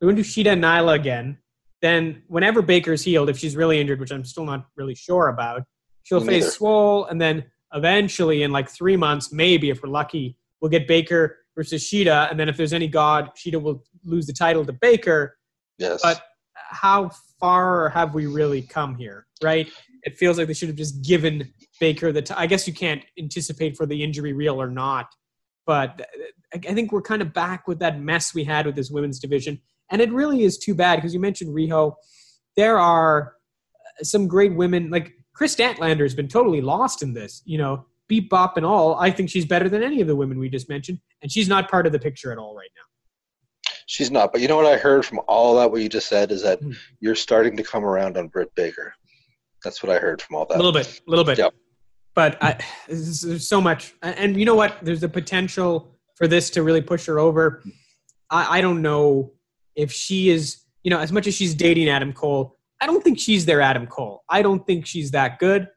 we're 0.03 0.11
going 0.11 0.23
to 0.23 0.23
do 0.23 0.29
Shida 0.29 0.53
and 0.53 0.63
Nyla 0.63 0.95
again. 0.95 1.37
Then 1.81 2.23
whenever 2.27 2.61
Baker's 2.61 3.03
healed, 3.03 3.29
if 3.29 3.37
she's 3.37 3.55
really 3.55 3.79
injured, 3.79 3.99
which 3.99 4.11
I'm 4.11 4.25
still 4.25 4.45
not 4.45 4.67
really 4.75 4.95
sure 4.95 5.29
about, 5.29 5.63
she'll 6.03 6.19
Me 6.19 6.27
face 6.27 6.43
neither. 6.43 6.51
Swole, 6.51 7.05
and 7.05 7.21
then 7.21 7.45
eventually, 7.73 8.43
in 8.43 8.51
like 8.51 8.69
three 8.69 8.97
months, 8.97 9.31
maybe 9.31 9.69
if 9.69 9.81
we're 9.81 9.89
lucky, 9.89 10.37
we'll 10.61 10.71
get 10.71 10.87
Baker 10.87 11.37
versus 11.55 11.83
Shida, 11.83 12.29
and 12.29 12.39
then 12.39 12.49
if 12.49 12.57
there's 12.57 12.73
any 12.73 12.87
god, 12.87 13.31
Shida 13.37 13.61
will 13.61 13.83
lose 14.03 14.25
the 14.25 14.33
title 14.33 14.65
to 14.65 14.73
Baker. 14.73 15.37
Yes. 15.77 16.01
But 16.01 16.21
how 16.55 17.11
far 17.39 17.89
have 17.89 18.13
we 18.13 18.25
really 18.25 18.61
come 18.61 18.95
here, 18.95 19.25
right? 19.41 19.69
It 20.03 20.17
feels 20.17 20.37
like 20.37 20.47
they 20.47 20.53
should 20.53 20.69
have 20.69 20.77
just 20.77 21.01
given 21.05 21.53
Baker 21.79 22.11
the. 22.11 22.21
T- 22.21 22.33
I 22.35 22.47
guess 22.47 22.67
you 22.67 22.73
can't 22.73 23.03
anticipate 23.17 23.77
for 23.77 23.85
the 23.85 24.03
injury 24.03 24.33
real 24.33 24.61
or 24.61 24.69
not, 24.69 25.07
but 25.65 26.01
I 26.53 26.59
think 26.73 26.91
we're 26.91 27.01
kind 27.01 27.21
of 27.21 27.33
back 27.33 27.67
with 27.67 27.79
that 27.79 27.99
mess 27.99 28.33
we 28.33 28.43
had 28.43 28.65
with 28.65 28.75
this 28.75 28.89
women's 28.89 29.19
division, 29.19 29.61
and 29.91 30.01
it 30.01 30.11
really 30.11 30.43
is 30.43 30.57
too 30.57 30.73
bad 30.75 30.97
because 30.97 31.13
you 31.13 31.19
mentioned 31.19 31.53
Riho. 31.53 31.93
There 32.55 32.77
are 32.79 33.33
some 34.01 34.27
great 34.27 34.55
women 34.55 34.89
like 34.89 35.13
Kris 35.35 35.55
Statlander 35.55 36.01
has 36.01 36.15
been 36.15 36.27
totally 36.27 36.61
lost 36.61 37.03
in 37.03 37.13
this. 37.13 37.41
You 37.45 37.57
know, 37.57 37.85
beat 38.07 38.29
bop 38.29 38.57
and 38.57 38.65
all. 38.65 38.95
I 38.95 39.11
think 39.11 39.29
she's 39.29 39.45
better 39.45 39.69
than 39.69 39.83
any 39.83 40.01
of 40.01 40.07
the 40.07 40.15
women 40.15 40.39
we 40.39 40.49
just 40.49 40.69
mentioned, 40.69 40.99
and 41.21 41.31
she's 41.31 41.47
not 41.47 41.69
part 41.69 41.85
of 41.85 41.91
the 41.91 41.99
picture 41.99 42.31
at 42.31 42.37
all 42.37 42.55
right 42.55 42.69
now. 42.75 42.81
She's 43.85 44.11
not. 44.11 44.31
But 44.31 44.41
you 44.41 44.47
know 44.47 44.55
what 44.57 44.65
I 44.65 44.77
heard 44.77 45.05
from 45.05 45.19
all 45.27 45.55
that 45.55 45.71
what 45.71 45.81
you 45.81 45.89
just 45.89 46.07
said 46.07 46.31
is 46.31 46.41
that 46.43 46.59
Hmm. 46.59 46.71
you're 46.99 47.15
starting 47.15 47.55
to 47.57 47.63
come 47.63 47.83
around 47.83 48.17
on 48.17 48.27
Britt 48.27 48.53
Baker. 48.55 48.93
That's 49.63 49.81
what 49.83 49.91
I 49.95 49.99
heard 49.99 50.21
from 50.21 50.35
all 50.35 50.45
that. 50.47 50.55
A 50.55 50.57
little 50.57 50.71
bit, 50.73 51.01
a 51.07 51.09
little 51.09 51.25
bit. 51.25 51.37
Yep. 51.37 51.53
But 52.15 52.37
I, 52.43 52.57
there's, 52.87 53.21
there's 53.21 53.47
so 53.47 53.59
much, 53.61 53.93
and 54.01 54.15
and 54.17 54.39
you 54.39 54.45
know 54.45 54.55
what? 54.55 54.77
There's 54.81 55.01
the 55.01 55.09
potential 55.09 55.97
for 56.15 56.27
this 56.27 56.49
to 56.51 56.63
really 56.63 56.81
push 56.81 57.05
her 57.07 57.19
over. 57.19 57.63
I, 58.29 58.59
I 58.59 58.61
don't 58.61 58.81
know 58.81 59.31
if 59.75 59.91
she 59.91 60.29
is, 60.29 60.63
you 60.83 60.89
know, 60.89 60.99
as 60.99 61.11
much 61.11 61.27
as 61.27 61.35
she's 61.35 61.55
dating 61.55 61.89
Adam 61.89 62.13
Cole. 62.13 62.57
I 62.81 62.85
don't 62.85 63.03
think 63.03 63.19
she's 63.19 63.45
their 63.45 63.61
Adam 63.61 63.87
Cole. 63.87 64.23
I 64.29 64.41
don't 64.41 64.65
think 64.65 64.85
she's 64.85 65.11
that 65.11 65.39
good, 65.39 65.69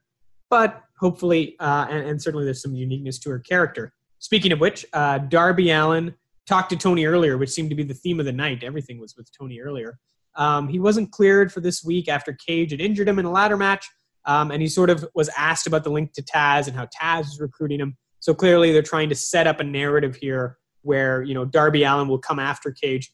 but 0.50 0.82
hopefully, 0.98 1.56
uh, 1.60 1.86
and, 1.88 2.08
and 2.08 2.22
certainly 2.22 2.44
there's 2.44 2.62
some 2.62 2.74
uniqueness 2.74 3.18
to 3.20 3.30
her 3.30 3.38
character. 3.38 3.92
Speaking 4.18 4.50
of 4.52 4.60
which, 4.60 4.84
uh, 4.92 5.18
Darby 5.18 5.70
Allin 5.70 6.14
talked 6.46 6.70
to 6.70 6.76
Tony 6.76 7.06
earlier, 7.06 7.38
which 7.38 7.50
seemed 7.50 7.70
to 7.70 7.76
be 7.76 7.84
the 7.84 7.94
theme 7.94 8.18
of 8.18 8.26
the 8.26 8.32
night. 8.32 8.64
Everything 8.64 8.98
was 8.98 9.16
with 9.16 9.30
Tony 9.36 9.60
earlier. 9.60 9.98
Um, 10.36 10.68
he 10.68 10.78
wasn't 10.78 11.12
cleared 11.12 11.52
for 11.52 11.60
this 11.60 11.84
week 11.84 12.08
after 12.08 12.32
Cage 12.32 12.70
had 12.70 12.80
injured 12.80 13.08
him 13.08 13.18
in 13.18 13.24
a 13.24 13.30
ladder 13.30 13.56
match. 13.56 13.86
Um, 14.26 14.50
and 14.50 14.60
he 14.60 14.68
sort 14.68 14.90
of 14.90 15.06
was 15.14 15.30
asked 15.36 15.66
about 15.66 15.84
the 15.84 15.90
link 15.90 16.12
to 16.14 16.22
Taz 16.22 16.66
and 16.66 16.76
how 16.76 16.86
Taz 16.86 17.20
was 17.20 17.40
recruiting 17.40 17.80
him. 17.80 17.96
So 18.18 18.34
clearly, 18.34 18.72
they're 18.72 18.82
trying 18.82 19.08
to 19.08 19.14
set 19.14 19.46
up 19.46 19.60
a 19.60 19.64
narrative 19.64 20.16
here 20.16 20.58
where 20.82 21.22
you 21.22 21.34
know 21.34 21.44
Darby 21.44 21.84
Allin 21.84 22.08
will 22.08 22.18
come 22.18 22.38
after 22.38 22.72
Cage, 22.72 23.12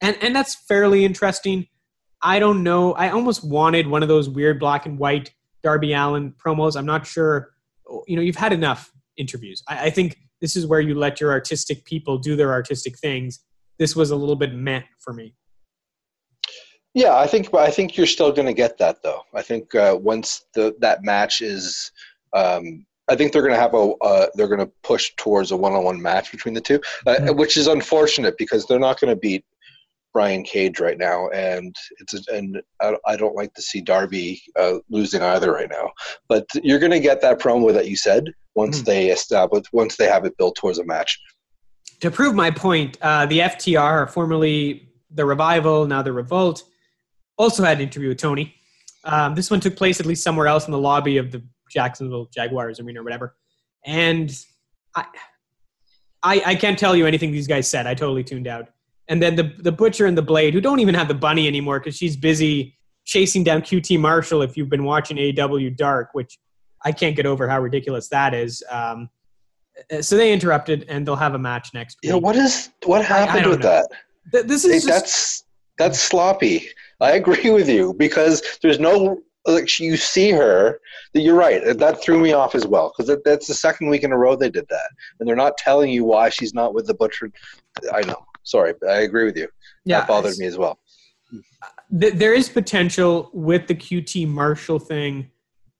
and 0.00 0.16
and 0.20 0.34
that's 0.34 0.54
fairly 0.54 1.04
interesting. 1.04 1.66
I 2.22 2.38
don't 2.38 2.62
know. 2.62 2.92
I 2.94 3.10
almost 3.10 3.44
wanted 3.44 3.86
one 3.86 4.02
of 4.02 4.08
those 4.08 4.28
weird 4.28 4.58
black 4.60 4.86
and 4.86 4.98
white 4.98 5.32
Darby 5.62 5.92
Allin 5.92 6.32
promos. 6.32 6.76
I'm 6.76 6.86
not 6.86 7.06
sure. 7.06 7.50
You 8.06 8.16
know, 8.16 8.22
you've 8.22 8.36
had 8.36 8.52
enough 8.52 8.92
interviews. 9.16 9.62
I, 9.68 9.86
I 9.86 9.90
think 9.90 10.18
this 10.40 10.56
is 10.56 10.66
where 10.66 10.80
you 10.80 10.94
let 10.94 11.20
your 11.20 11.32
artistic 11.32 11.84
people 11.84 12.18
do 12.18 12.36
their 12.36 12.52
artistic 12.52 12.98
things. 12.98 13.40
This 13.78 13.96
was 13.96 14.10
a 14.10 14.16
little 14.16 14.36
bit 14.36 14.54
meh 14.54 14.82
for 14.98 15.12
me. 15.12 15.34
Yeah, 16.94 17.16
I 17.16 17.26
think 17.26 17.54
I 17.54 17.70
think 17.70 17.96
you're 17.96 18.06
still 18.06 18.32
going 18.32 18.46
to 18.46 18.52
get 18.54 18.78
that 18.78 19.02
though. 19.02 19.22
I 19.34 19.42
think 19.42 19.74
uh, 19.74 19.96
once 20.00 20.44
the 20.54 20.74
that 20.80 21.04
match 21.04 21.40
is, 21.40 21.92
um, 22.34 22.84
I 23.08 23.14
think 23.16 23.32
they're 23.32 23.42
going 23.42 23.54
to 23.54 23.60
have 23.60 23.74
a 23.74 23.92
uh, 24.02 24.26
they're 24.34 24.48
going 24.48 24.60
to 24.60 24.72
push 24.82 25.12
towards 25.16 25.52
a 25.52 25.56
one-on-one 25.56 26.02
match 26.02 26.32
between 26.32 26.54
the 26.54 26.60
two, 26.60 26.80
uh, 27.06 27.16
Mhm. 27.20 27.36
which 27.36 27.56
is 27.56 27.68
unfortunate 27.68 28.36
because 28.38 28.66
they're 28.66 28.80
not 28.80 29.00
going 29.00 29.12
to 29.14 29.16
beat 29.20 29.44
Brian 30.12 30.42
Cage 30.42 30.80
right 30.80 30.98
now, 30.98 31.28
and 31.28 31.74
it's 32.00 32.14
a, 32.14 32.34
and 32.34 32.60
I, 32.82 32.94
I 33.06 33.16
don't 33.16 33.36
like 33.36 33.54
to 33.54 33.62
see 33.62 33.80
Darby 33.80 34.42
uh, 34.58 34.78
losing 34.88 35.22
either 35.22 35.52
right 35.52 35.70
now. 35.70 35.90
But 36.28 36.46
you're 36.62 36.78
going 36.80 36.90
to 36.92 37.00
get 37.00 37.20
that 37.20 37.38
promo 37.38 37.72
that 37.72 37.88
you 37.88 37.96
said 37.96 38.24
once 38.56 38.82
Mhm. 38.82 38.84
they 38.86 39.08
establish 39.10 39.64
once 39.72 39.96
they 39.96 40.06
have 40.08 40.24
it 40.24 40.36
built 40.36 40.56
towards 40.56 40.78
a 40.78 40.84
match. 40.84 41.18
to 42.00 42.10
prove 42.10 42.34
my 42.34 42.50
point, 42.50 42.96
uh, 43.02 43.26
the 43.26 43.40
FTR, 43.40 44.08
formerly 44.10 44.88
the 45.10 45.24
Revival, 45.24 45.86
now 45.86 46.00
the 46.00 46.12
Revolt, 46.12 46.62
also 47.36 47.62
had 47.62 47.76
an 47.76 47.82
interview 47.82 48.08
with 48.08 48.16
Tony. 48.18 48.54
Um, 49.04 49.34
this 49.34 49.50
one 49.50 49.60
took 49.60 49.76
place 49.76 50.00
at 50.00 50.06
least 50.06 50.22
somewhere 50.24 50.46
else 50.46 50.66
in 50.66 50.72
the 50.72 50.78
lobby 50.78 51.18
of 51.18 51.30
the 51.30 51.42
Jacksonville 51.70 52.28
Jaguars 52.34 52.80
arena 52.80 53.00
or 53.00 53.04
whatever. 53.04 53.36
And 53.84 54.30
I, 54.94 55.04
I, 56.22 56.42
I 56.46 56.54
can't 56.54 56.78
tell 56.78 56.96
you 56.96 57.06
anything 57.06 57.32
these 57.32 57.46
guys 57.46 57.68
said. 57.68 57.86
I 57.86 57.92
totally 57.94 58.24
tuned 58.24 58.46
out. 58.46 58.68
And 59.10 59.20
then 59.20 59.36
the 59.36 59.52
the 59.58 59.72
butcher 59.72 60.06
and 60.06 60.16
the 60.16 60.22
blade, 60.22 60.54
who 60.54 60.60
don't 60.60 60.80
even 60.80 60.94
have 60.94 61.08
the 61.08 61.14
bunny 61.14 61.46
anymore 61.46 61.80
because 61.80 61.96
she's 61.96 62.16
busy 62.16 62.78
chasing 63.04 63.44
down 63.44 63.60
QT 63.60 63.98
Marshall. 64.00 64.40
If 64.40 64.56
you've 64.56 64.70
been 64.70 64.84
watching 64.84 65.18
AW 65.18 65.68
Dark, 65.76 66.10
which 66.12 66.38
I 66.84 66.92
can't 66.92 67.16
get 67.16 67.26
over 67.26 67.48
how 67.48 67.60
ridiculous 67.60 68.08
that 68.08 68.34
is. 68.34 68.62
Um, 68.70 69.10
so 70.00 70.16
they 70.16 70.32
interrupted, 70.32 70.86
and 70.88 71.06
they'll 71.06 71.16
have 71.16 71.34
a 71.34 71.38
match 71.38 71.70
next 71.74 71.98
week. 72.02 72.10
Yeah, 72.10 72.16
what 72.18 72.36
is 72.36 72.70
what 72.84 73.04
happened 73.04 73.44
don't 73.44 73.50
with 73.50 73.60
know. 73.60 73.68
that? 73.68 73.88
Th- 74.32 74.46
this 74.46 74.64
Hey, 74.64 74.70
is 74.76 74.84
just, 74.84 74.88
that's 74.88 75.44
that's 75.78 76.00
sloppy. 76.00 76.68
I 77.00 77.12
agree 77.12 77.50
with 77.50 77.68
you 77.68 77.94
because 77.94 78.58
there's 78.62 78.78
no 78.78 79.20
like 79.46 79.78
you 79.80 79.96
see 79.96 80.30
her. 80.30 80.80
that 81.14 81.20
You're 81.20 81.34
right. 81.34 81.76
That 81.78 82.02
threw 82.02 82.20
me 82.20 82.32
off 82.32 82.54
as 82.54 82.66
well 82.66 82.92
because 82.92 83.08
that, 83.08 83.24
that's 83.24 83.46
the 83.46 83.54
second 83.54 83.88
week 83.88 84.02
in 84.02 84.12
a 84.12 84.18
row 84.18 84.36
they 84.36 84.50
did 84.50 84.66
that, 84.68 84.90
and 85.18 85.28
they're 85.28 85.36
not 85.36 85.56
telling 85.56 85.90
you 85.90 86.04
why 86.04 86.28
she's 86.28 86.54
not 86.54 86.74
with 86.74 86.86
the 86.86 86.94
butcher. 86.94 87.32
I 87.92 88.02
know. 88.02 88.24
Sorry, 88.42 88.74
but 88.80 88.90
I 88.90 89.00
agree 89.00 89.24
with 89.24 89.36
you. 89.36 89.48
yeah, 89.84 90.00
that 90.00 90.08
bothered 90.08 90.36
me 90.38 90.46
as 90.46 90.56
well. 90.58 90.78
th- 91.98 92.14
there 92.14 92.34
is 92.34 92.48
potential 92.48 93.30
with 93.32 93.66
the 93.66 93.74
QT 93.74 94.26
Marshall 94.28 94.78
thing, 94.78 95.30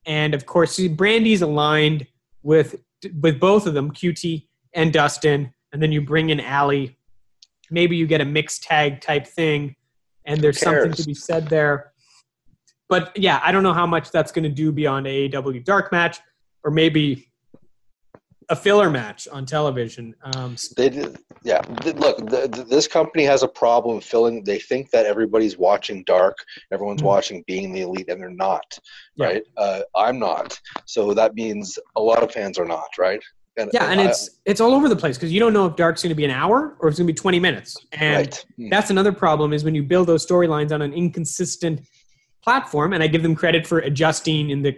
and 0.07 0.35
of 0.35 0.47
course, 0.47 0.79
Brandi's 0.89 1.43
aligned 1.43 2.07
with 2.43 2.77
with 3.21 3.41
both 3.41 3.67
of 3.67 3.75
them, 3.75 3.91
QT 3.91 4.47
and 4.75 4.93
Dustin, 4.93 5.53
and 5.73 5.83
then 5.83 5.93
you 5.93 6.01
bring 6.03 6.31
in 6.31 6.41
Allie. 6.41 6.97
Maybe 7.71 7.97
you 7.97 8.07
get 8.07 8.21
a 8.21 8.25
mixed 8.25 8.63
tag 8.63 9.01
type 9.01 9.27
thing, 9.27 9.77
and 10.25 10.41
there's 10.41 10.61
something 10.61 10.93
to 10.93 11.05
be 11.05 11.15
said 11.15 11.49
there. 11.49 11.93
But 12.89 13.17
yeah, 13.17 13.41
I 13.45 13.53
don't 13.53 13.63
know 13.63 13.73
how 13.73 13.87
much 13.87 14.11
that's 14.11 14.33
going 14.33 14.43
to 14.43 14.51
do 14.51 14.73
beyond 14.73 15.07
AEW 15.07 15.65
Dark 15.65 15.93
match, 15.93 16.19
or 16.65 16.71
maybe 16.73 17.30
a 18.51 18.57
filler 18.57 18.91
match 18.91 19.29
on 19.29 19.47
television. 19.47 20.15
Um, 20.35 20.57
They 20.77 20.91
did, 20.91 21.17
yeah. 21.43 21.63
Look, 21.85 22.19
the, 22.29 22.49
the, 22.53 22.65
this 22.69 22.87
company 22.89 23.25
has 23.25 23.43
a 23.43 23.49
problem 23.49 24.01
filling. 24.01 24.43
They 24.45 24.59
think 24.59 24.91
that 24.91 25.07
everybody's 25.07 25.57
watching 25.57 26.03
Dark, 26.05 26.37
everyone's 26.73 27.01
Mhm. 27.01 27.07
watching 27.07 27.45
Being 27.47 27.73
the 27.73 27.83
Elite, 27.83 28.09
and 28.09 28.21
they're 28.21 28.29
not. 28.31 28.67
Yeah. 29.15 29.27
Right? 29.27 29.43
Uh, 29.57 29.81
I'm 29.97 30.19
not. 30.19 30.59
So 30.85 31.15
that 31.15 31.35
means 31.35 31.79
a 31.97 32.01
lot 32.03 32.23
of 32.23 32.33
fans 32.33 32.59
are 32.59 32.65
not. 32.65 32.89
Right? 32.99 33.23
And, 33.57 33.71
Yeah, 33.73 33.91
and 33.91 34.01
I- 34.01 34.09
it's 34.09 34.31
it's 34.45 34.61
all 34.61 34.75
over 34.75 34.89
the 34.89 34.97
place 34.97 35.17
because 35.17 35.33
you 35.33 35.39
don't 35.41 35.53
know 35.53 35.67
if 35.67 35.77
Dark's 35.77 36.03
going 36.03 36.11
to 36.11 36.15
be 36.17 36.25
an 36.25 36.31
hour 36.33 36.77
or 36.81 36.89
if 36.89 36.93
it's 36.93 36.99
going 36.99 37.07
to 37.07 37.13
be 37.13 37.17
20 37.17 37.39
minutes. 37.41 37.77
And 37.93 38.17
right. 38.27 38.45
Mm. 38.59 38.71
that's 38.71 38.91
another 38.91 39.13
problem 39.13 39.53
is 39.53 39.65
when 39.65 39.75
you 39.77 39.83
build 39.85 40.09
those 40.09 40.27
storylines 40.27 40.73
on 40.73 40.83
an 40.83 40.93
inconsistent 40.93 41.81
platform 42.43 42.95
and 42.95 43.03
i 43.03 43.07
give 43.07 43.23
them 43.23 43.35
credit 43.35 43.67
for 43.67 43.81
adjusting 43.81 44.49
in 44.49 44.63
the 44.63 44.75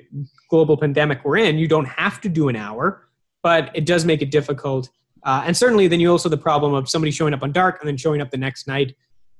global 0.50 0.76
pandemic 0.76 1.24
we're 1.24 1.36
in 1.36 1.58
you 1.58 1.68
don't 1.68 1.84
have 1.86 2.20
to 2.20 2.28
do 2.28 2.48
an 2.48 2.56
hour 2.56 3.06
but 3.42 3.70
it 3.74 3.86
does 3.86 4.04
make 4.04 4.22
it 4.22 4.30
difficult 4.30 4.90
uh, 5.24 5.42
and 5.46 5.56
certainly 5.56 5.86
then 5.88 6.00
you 6.00 6.10
also 6.10 6.28
the 6.28 6.36
problem 6.36 6.74
of 6.74 6.88
somebody 6.88 7.10
showing 7.10 7.34
up 7.34 7.42
on 7.42 7.52
dark 7.52 7.78
and 7.80 7.88
then 7.88 7.96
showing 7.96 8.20
up 8.20 8.30
the 8.30 8.36
next 8.36 8.66
night 8.66 8.94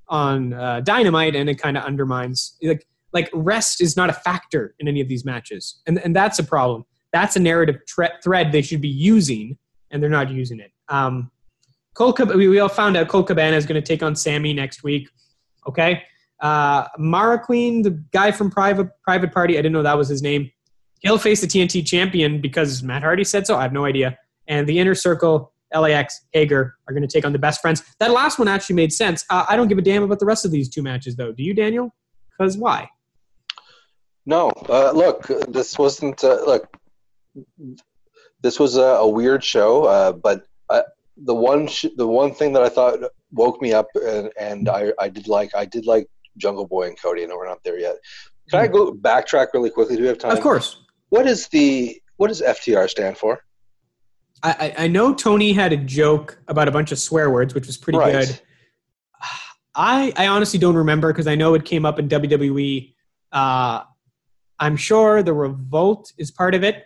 on 0.09 0.53
uh, 0.53 0.81
dynamite 0.81 1.35
and 1.35 1.49
it 1.49 1.57
kind 1.57 1.77
of 1.77 1.85
undermines 1.85 2.57
like 2.63 2.87
like 3.13 3.31
rest 3.35 3.81
is 3.81 3.97
not 3.97 4.09
a 4.09 4.13
factor 4.13 4.75
in 4.79 4.89
any 4.89 5.01
of 5.01 5.09
these 5.09 5.25
matches 5.25 5.81
and, 5.87 5.99
and 6.01 6.15
that's 6.15 6.39
a 6.39 6.45
problem 6.45 6.85
that's 7.13 7.37
a 7.37 7.41
narrative 7.41 7.79
tre- 7.87 8.11
thread 8.23 8.53
they 8.53 8.63
should 8.63 8.81
be 8.81 8.89
using 8.89 9.57
and 9.91 10.03
they're 10.03 10.11
not 10.11 10.31
using 10.31 10.61
it 10.61 10.73
um, 10.89 11.31
Cole, 11.95 12.15
we 12.35 12.49
we 12.49 12.59
all 12.59 12.69
found 12.69 12.97
out 12.97 13.09
Colt 13.09 13.27
Cabana 13.27 13.57
is 13.57 13.67
going 13.67 13.81
to 13.81 13.87
take 13.87 14.03
on 14.03 14.17
Sammy 14.17 14.53
next 14.53 14.83
week. 14.83 15.09
Okay. 15.67 16.03
Uh, 16.41 16.89
Marq 16.99 17.45
Quen, 17.45 17.83
the 17.83 17.91
guy 18.13 18.33
from 18.33 18.51
Private 18.51 18.89
Private 19.03 19.33
Party, 19.33 19.55
I 19.55 19.59
didn't 19.59 19.73
know 19.73 19.83
that 19.83 19.97
was 19.97 20.09
his 20.09 20.23
name. 20.23 20.51
He'll 21.03 21.19
face 21.19 21.41
the 21.41 21.47
TNT 21.47 21.85
champion 21.85 22.41
because 22.41 22.83
Matt 22.83 23.03
Hardy 23.03 23.25
said 23.25 23.47
so. 23.47 23.57
I 23.57 23.63
have 23.63 23.73
no 23.73 23.85
idea. 23.85 24.17
And 24.47 24.67
the 24.67 24.79
Inner 24.79 24.95
Circle, 24.95 25.53
LAX, 25.75 26.27
Hager 26.33 26.77
are 26.87 26.95
going 26.95 27.07
to 27.07 27.13
take 27.13 27.25
on 27.25 27.33
the 27.33 27.39
best 27.39 27.61
friends. 27.61 27.83
That 27.99 28.13
last 28.13 28.39
one 28.39 28.49
actually 28.49 28.77
made 28.77 28.93
sense. 28.93 29.25
Uh, 29.29 29.45
I 29.49 29.57
don't 29.57 29.69
give 29.69 29.79
a 29.79 29.83
damn 29.83 30.03
about 30.05 30.21
the 30.21 30.27
rest 30.27 30.45
of 30.45 30.51
these 30.53 30.69
two 30.69 30.83
matches, 30.83 31.17
though. 31.17 31.33
Do 31.33 31.43
you, 31.43 31.55
Daniel? 31.55 31.95
Because 32.31 32.57
why? 32.57 32.89
No, 34.27 34.51
uh, 34.69 34.93
look, 34.93 35.27
this 35.49 35.77
wasn't. 35.79 36.23
Uh, 36.23 36.45
look, 36.47 36.69
this 38.41 38.61
was 38.61 38.77
a, 38.77 38.81
a 38.81 39.09
weird 39.09 39.43
show, 39.43 39.85
uh, 39.85 40.13
but 40.13 40.47
uh, 40.71 40.83
the 41.17 41.35
one 41.35 41.67
sh- 41.67 41.87
the 41.97 42.07
one 42.07 42.33
thing 42.33 42.53
that 42.53 42.63
I 42.63 42.69
thought 42.69 43.01
woke 43.33 43.61
me 43.61 43.73
up, 43.73 43.89
and, 43.95 44.31
and 44.39 44.69
I, 44.69 44.93
I 45.01 45.09
did 45.09 45.27
like 45.27 45.53
I 45.57 45.65
did 45.65 45.87
like 45.87 46.07
Jungle 46.37 46.67
Boy 46.67 46.87
and 46.87 47.01
Cody. 47.01 47.25
I 47.25 47.27
know 47.27 47.37
we're 47.37 47.49
not 47.49 47.65
there 47.65 47.81
yet. 47.81 47.97
Can 48.51 48.61
I 48.61 48.69
go 48.69 48.93
backtrack 48.93 49.49
really 49.55 49.71
quickly? 49.71 49.97
Do 49.97 50.03
we 50.03 50.09
have 50.09 50.19
time? 50.19 50.33
Of 50.33 50.41
course. 50.41 50.82
What 51.13 51.27
is 51.27 51.47
the 51.49 52.01
what 52.17 52.29
does 52.29 52.41
FTR 52.41 52.89
stand 52.89 53.19
for? 53.19 53.45
I, 54.43 54.75
I 54.79 54.89
know 54.89 55.13
Tony 55.13 55.53
had 55.53 55.71
a 55.75 55.77
joke 55.77 56.39
about 56.49 56.69
a 56.69 56.71
bunch 56.71 56.91
of 56.91 56.99
swear 56.99 57.31
words, 57.31 57.53
which 57.55 57.67
was 57.67 57.77
pretty 57.77 57.99
Right. 57.99 58.27
good. 58.27 58.41
I 59.75 60.15
I 60.17 60.27
honestly 60.29 60.59
don't 60.59 60.75
remember 60.75 61.13
because 61.13 61.27
I 61.27 61.35
know 61.35 61.53
it 61.53 61.67
came 61.67 61.85
up 61.85 61.99
in 61.99 62.09
WWE. 62.09 62.95
Uh, 63.31 63.83
I'm 64.59 64.75
sure 64.77 65.23
the 65.23 65.35
Revolt 65.35 66.11
is 66.17 66.31
part 66.31 66.55
of 66.55 66.65
it. 66.65 66.85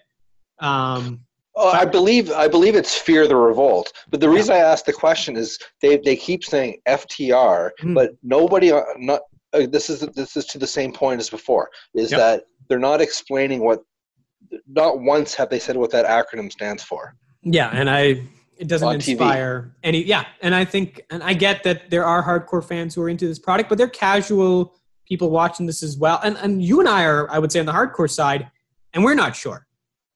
Um, 0.59 1.21
Oh, 1.59 1.71
I 1.71 1.85
believe 1.85 2.33
I 2.33 2.49
believe 2.49 2.75
it's 2.75 2.97
Fear 2.99 3.29
the 3.29 3.37
Revolt. 3.37 3.93
But 4.11 4.21
the 4.21 4.29
reason 4.29 4.57
I 4.57 4.59
asked 4.59 4.87
the 4.87 4.93
question 4.93 5.37
is 5.37 5.57
they 5.81 5.99
they 5.99 6.17
keep 6.17 6.43
saying 6.45 6.81
FTR, 6.89 7.71
Hmm. 7.81 7.95
but 7.95 8.11
nobody 8.25 8.73
uh, 8.73 8.83
not 8.99 9.21
uh, 9.53 9.67
this 9.71 9.89
is 9.89 10.01
this 10.17 10.37
is 10.37 10.47
to 10.47 10.59
the 10.59 10.67
same 10.67 10.93
point 10.93 11.21
as 11.21 11.31
before. 11.31 11.71
Is 11.95 12.11
Yep. 12.11 12.19
that 12.21 12.45
they're 12.69 12.81
not 12.91 13.01
explaining 13.01 13.61
what 13.61 13.83
not 14.67 15.01
once 15.01 15.35
have 15.35 15.51
they 15.51 15.59
said 15.59 15.77
what 15.77 15.91
that 15.91 16.07
acronym 16.07 16.51
stands 16.51 16.83
for. 16.83 17.15
yeah, 17.43 17.71
and 17.73 17.89
I 17.91 18.23
it 18.59 18.69
doesn't 18.69 18.89
On 18.89 18.97
TV. 18.97 19.11
inspire 19.11 19.75
any. 19.83 20.03
Yeah, 20.03 20.25
and 20.41 20.55
I 20.55 20.65
think 20.65 21.03
and 21.11 21.23
I 21.23 21.35
get 21.35 21.63
that 21.65 21.91
there 21.91 22.05
are 22.05 22.23
hardcore 22.23 22.65
fans 22.65 22.95
who 22.95 23.03
are 23.03 23.09
into 23.09 23.27
this 23.27 23.39
product, 23.39 23.69
but 23.69 23.77
they're 23.79 23.89
casual 23.89 24.75
people 25.07 25.31
watching 25.31 25.67
this 25.67 25.83
as 25.83 25.97
well. 25.99 26.21
And 26.25 26.37
and 26.39 26.63
you 26.63 26.81
and 26.81 26.89
I 26.89 27.05
are, 27.05 27.31
I 27.31 27.39
would 27.39 27.53
say, 27.53 27.61
on 27.61 27.67
the 27.67 27.73
hardcore 27.73 28.11
side, 28.11 28.51
and 28.95 29.05
we're 29.05 29.15
not 29.15 29.37
sure. 29.37 29.67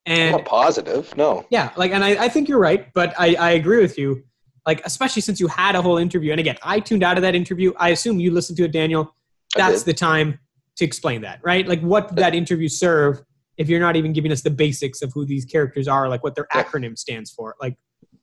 I'm 0.06 0.12
And 0.16 0.32
not 0.32 0.46
positive. 0.46 1.14
No. 1.16 1.44
Yeah, 1.50 1.70
like, 1.76 1.92
and 1.92 2.02
I, 2.02 2.24
I 2.24 2.28
think 2.30 2.48
you're 2.48 2.58
right, 2.58 2.90
but 2.94 3.14
I, 3.18 3.34
I 3.34 3.50
agree 3.52 3.80
with 3.82 3.98
you. 3.98 4.24
Like, 4.66 4.84
especially 4.86 5.20
since 5.22 5.38
you 5.38 5.46
had 5.46 5.74
a 5.76 5.82
whole 5.82 5.98
interview, 5.98 6.30
and 6.32 6.40
again, 6.40 6.56
I 6.62 6.80
tuned 6.80 7.02
out 7.04 7.18
of 7.18 7.22
that 7.22 7.34
interview. 7.34 7.72
I 7.76 7.90
assume 7.90 8.18
you 8.18 8.30
listened 8.30 8.56
to 8.58 8.64
it, 8.64 8.72
Daniel. 8.72 9.14
That's 9.54 9.82
the 9.82 9.92
time 9.92 10.38
to 10.76 10.84
explain 10.86 11.20
that, 11.22 11.40
right? 11.42 11.68
Like, 11.68 11.80
what 11.82 12.08
did 12.08 12.16
that 12.18 12.34
interview 12.34 12.68
serve 12.68 13.22
if 13.60 13.68
you're 13.68 13.78
not 13.78 13.94
even 13.94 14.12
giving 14.14 14.32
us 14.32 14.40
the 14.40 14.50
basics 14.50 15.02
of 15.02 15.12
who 15.12 15.26
these 15.26 15.44
characters 15.44 15.86
are, 15.86 16.08
like 16.08 16.22
what 16.24 16.34
their 16.34 16.46
Yeah. 16.54 16.62
acronym 16.64 16.96
stands 16.98 17.30
for? 17.30 17.54
Like, 17.60 17.76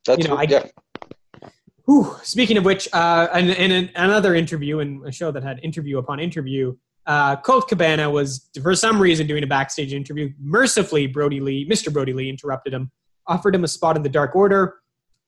That's 0.08 0.18
you 0.24 0.28
know, 0.28 0.36
what, 0.36 0.52
I- 0.52 0.52
yeah. 0.52 1.50
Whew. 1.86 2.16
Speaking 2.24 2.58
of 2.58 2.66
which, 2.66 2.90
uh, 2.92 3.28
in, 3.36 3.50
in 3.52 3.72
an, 3.72 3.90
another 3.96 4.34
interview, 4.34 4.80
in 4.80 5.04
a 5.06 5.12
show 5.12 5.32
that 5.32 5.44
had 5.44 5.60
interview 5.64 6.00
upon 6.00 6.20
interview, 6.20 6.76
uh, 7.06 7.36
Colt 7.38 7.70
Cabana 7.70 8.10
was, 8.10 8.50
for 8.62 8.76
some 8.76 9.00
reason, 9.00 9.28
doing 9.28 9.44
a 9.44 9.48
backstage 9.48 9.94
interview. 9.94 10.30
Mercifully, 10.44 11.06
Brodie 11.08 11.40
Lee, 11.40 11.70
Mr. 11.70 11.94
Brodie 11.94 12.14
Lee, 12.14 12.30
interrupted 12.30 12.74
him, 12.74 12.92
offered 13.28 13.54
him 13.56 13.64
a 13.64 13.68
spot 13.68 13.96
in 13.96 14.02
the 14.02 14.10
Dark 14.10 14.36
Order. 14.36 14.64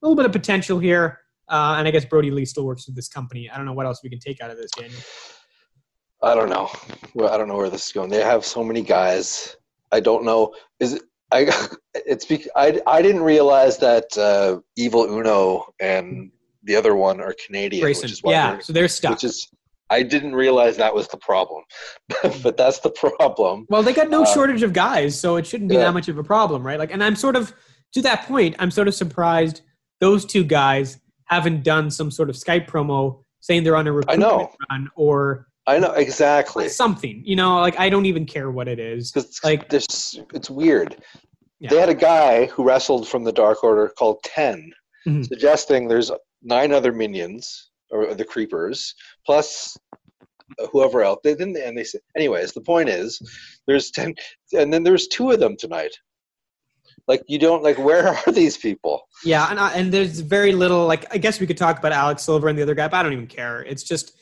A 0.02 0.06
little 0.06 0.16
bit 0.18 0.26
of 0.26 0.32
potential 0.34 0.80
here, 0.80 1.20
uh, 1.50 1.76
and 1.78 1.88
I 1.88 1.92
guess 1.92 2.04
Brodie 2.04 2.32
Lee 2.32 2.46
still 2.46 2.66
works 2.66 2.88
with 2.88 2.96
this 2.96 3.08
company. 3.08 3.48
I 3.50 3.56
don't 3.58 3.66
know 3.68 3.74
what 3.74 3.86
else 3.86 4.00
we 4.04 4.10
can 4.10 4.20
take 4.20 4.42
out 4.42 4.50
of 4.50 4.58
this, 4.58 4.72
Daniel. 4.72 5.00
I 6.22 6.34
don't 6.36 6.50
know. 6.50 6.70
Well, 7.14 7.32
I 7.32 7.38
don't 7.38 7.48
know 7.48 7.56
where 7.56 7.70
this 7.70 7.86
is 7.88 7.92
going. 7.94 8.10
They 8.10 8.22
have 8.24 8.44
so 8.44 8.64
many 8.64 8.82
guys. 8.82 9.56
I 9.92 10.00
don't 10.00 10.24
know. 10.26 10.54
Is 10.80 10.94
it? 10.94 11.04
I. 11.32 11.52
It's. 11.96 12.26
bec- 12.26 12.48
I. 12.56 12.80
I 12.88 13.02
didn't 13.02 13.22
realize 13.24 13.78
that 13.80 14.18
uh, 14.18 14.60
Evil 14.78 15.04
Uno 15.06 15.66
and 15.80 16.32
the 16.64 16.76
other 16.76 16.96
one 16.96 17.20
are 17.22 17.34
Canadian, 17.46 17.82
Grayson, 17.84 18.04
which 18.04 18.12
is 18.14 18.24
why 18.24 18.32
yeah, 18.32 18.52
they're- 18.52 18.62
so 18.62 18.74
they're 18.74 18.88
stuck. 18.88 19.12
which 19.12 19.24
is 19.24 19.48
I 19.92 20.04
didn't 20.04 20.36
realize 20.36 20.78
that 20.78 20.94
was 20.94 21.08
the 21.08 21.18
problem, 21.18 21.64
but 22.44 22.58
that's 22.58 22.80
the 22.80 22.92
problem. 22.92 23.66
Well, 23.70 23.82
they 23.84 23.94
got 23.94 24.10
no 24.10 24.22
Uh, 24.22 24.26
shortage 24.34 24.62
of 24.64 24.72
guys, 24.74 25.20
so 25.20 25.36
it 25.38 25.48
shouldn't 25.48 25.70
be 25.70 25.76
yeah. 25.76 25.86
that 25.86 25.94
much 25.94 26.08
of 26.10 26.18
a 26.20 26.24
problem, 26.24 26.66
right? 26.66 26.78
Like, 26.78 26.92
and 26.92 27.04
I'm 27.04 27.16
sort 27.16 27.36
of 27.36 27.54
to 27.94 28.02
that 28.04 28.28
point. 28.28 28.56
I'm 28.60 28.70
sort 28.72 28.88
of 28.88 28.94
surprised 28.94 29.62
those 30.00 30.26
two 30.26 30.44
guys 30.44 31.00
haven't 31.26 31.64
done 31.64 31.90
some 31.92 32.12
sort 32.12 32.30
of 32.30 32.36
Skype 32.36 32.68
promo 32.68 33.24
saying 33.40 33.64
they're 33.64 33.76
on 33.76 33.88
a 33.88 33.92
recruitment 33.92 34.50
run 34.70 34.90
or 34.96 35.48
I 35.70 35.80
know 35.80 35.92
exactly 35.92 36.68
something. 36.70 37.22
You 37.26 37.36
know, 37.36 37.60
like 37.60 37.80
I 37.80 37.90
don't 37.90 38.06
even 38.08 38.26
care 38.26 38.50
what 38.52 38.68
it 38.68 38.80
is. 38.80 39.12
because 39.12 39.40
like- 39.44 39.70
this. 39.70 40.18
It's 40.34 40.50
weird. 40.50 41.02
Yeah. 41.60 41.70
They 41.70 41.78
had 41.80 41.90
a 41.90 41.94
guy 41.96 42.46
who 42.48 42.64
wrestled 42.64 43.08
from 43.08 43.24
the 43.24 43.32
Dark 43.34 43.64
Order 43.64 43.90
called 43.98 44.24
10 44.24 44.72
Mhm. 45.08 45.28
suggesting 45.28 45.88
there's 45.88 46.12
nine 46.42 46.72
other 46.72 46.92
minions 46.92 47.70
or 47.92 48.14
the 48.16 48.26
creepers 48.26 48.94
plus 49.26 49.78
whoever 50.72 51.04
else. 51.04 51.20
They 51.24 51.36
didn't, 51.36 51.58
and 51.58 51.78
they 51.78 51.84
said, 51.84 52.02
anyways. 52.16 52.54
The 52.54 52.62
point 52.62 52.90
is, 52.90 53.20
there's 53.68 53.92
ten, 53.92 54.16
and 54.54 54.74
then 54.74 54.84
there's 54.84 55.08
two 55.08 55.32
of 55.32 55.40
them 55.40 55.56
tonight. 55.58 55.92
Like 57.08 57.22
you 57.28 57.40
don't 57.40 57.64
like. 57.64 57.78
Where 57.78 58.08
are 58.28 58.32
these 58.32 58.58
people? 58.58 59.02
Yeah, 59.24 59.48
and 59.50 59.60
I, 59.60 59.74
and 59.74 59.92
there's 59.94 60.20
very 60.22 60.52
little. 60.54 60.86
Like, 60.88 61.06
I 61.14 61.18
guess 61.18 61.40
we 61.40 61.48
could 61.48 61.58
talk 61.58 61.78
about 61.80 61.92
Alex 61.92 62.24
Silver 62.24 62.48
and 62.50 62.58
the 62.58 62.64
other 62.64 62.76
guy, 62.76 62.88
but 62.88 62.98
I 62.98 63.04
don't 63.04 63.14
even 63.14 63.28
care. 63.28 63.62
It's 63.64 63.84
just 63.84 64.19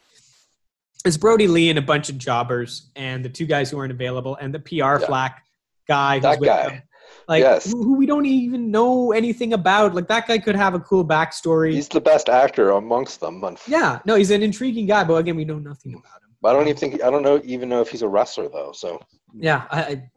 it's 1.05 1.17
Brodie 1.17 1.47
Lee 1.47 1.69
and 1.69 1.79
a 1.79 1.81
bunch 1.81 2.09
of 2.09 2.17
jobbers, 2.17 2.89
and 2.95 3.23
the 3.23 3.29
two 3.29 3.45
guys 3.45 3.69
who 3.71 3.77
aren't 3.79 3.91
available, 3.91 4.35
and 4.41 4.53
the 4.53 4.59
PR 4.59 4.99
Yeah. 4.99 5.05
flack 5.07 5.45
guy. 5.87 6.15
Who's 6.15 6.23
That 6.23 6.39
with 6.39 6.47
guy. 6.47 6.69
them. 6.69 6.81
Like 7.27 7.41
Yes. 7.41 7.71
who, 7.71 7.83
who 7.83 7.95
we 7.97 8.05
don't 8.05 8.25
even 8.25 8.69
know 8.71 9.11
anything 9.13 9.53
about. 9.53 9.95
Like 9.95 10.07
that 10.09 10.27
guy 10.27 10.37
could 10.39 10.55
have 10.55 10.73
a 10.73 10.79
cool 10.79 11.05
backstory. 11.05 11.73
He's 11.73 11.87
the 11.87 12.01
best 12.01 12.27
actor 12.29 12.71
amongst 12.71 13.19
them. 13.21 13.43
yeah, 13.67 13.99
no, 14.05 14.15
he's 14.15 14.31
an 14.31 14.43
intriguing 14.43 14.85
guy, 14.87 15.03
but 15.03 15.15
again, 15.15 15.35
we 15.35 15.45
know 15.45 15.59
nothing 15.59 15.93
about 15.93 16.21
him. 16.21 16.29
I 16.45 16.53
don't 16.53 16.63
even 16.67 16.77
think 16.77 17.03
I 17.03 17.09
don't 17.09 17.23
know 17.23 17.41
even 17.43 17.67
know 17.69 17.81
if 17.81 17.89
he's 17.89 18.01
a 18.03 18.07
wrestler 18.07 18.47
though. 18.49 18.71
So 18.73 18.99
Yeah, 19.33 19.65
I, 19.71 19.81
I, 19.81 20.09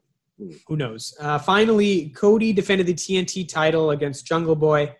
who 0.66 0.76
knows? 0.76 1.14
Uh, 1.20 1.38
finally, 1.38 2.10
Cody 2.10 2.52
defended 2.52 2.86
the 2.86 2.94
TNT 2.94 3.48
title 3.48 3.90
against 3.90 4.26
Jungle 4.26 4.54
Boy. 4.56 4.94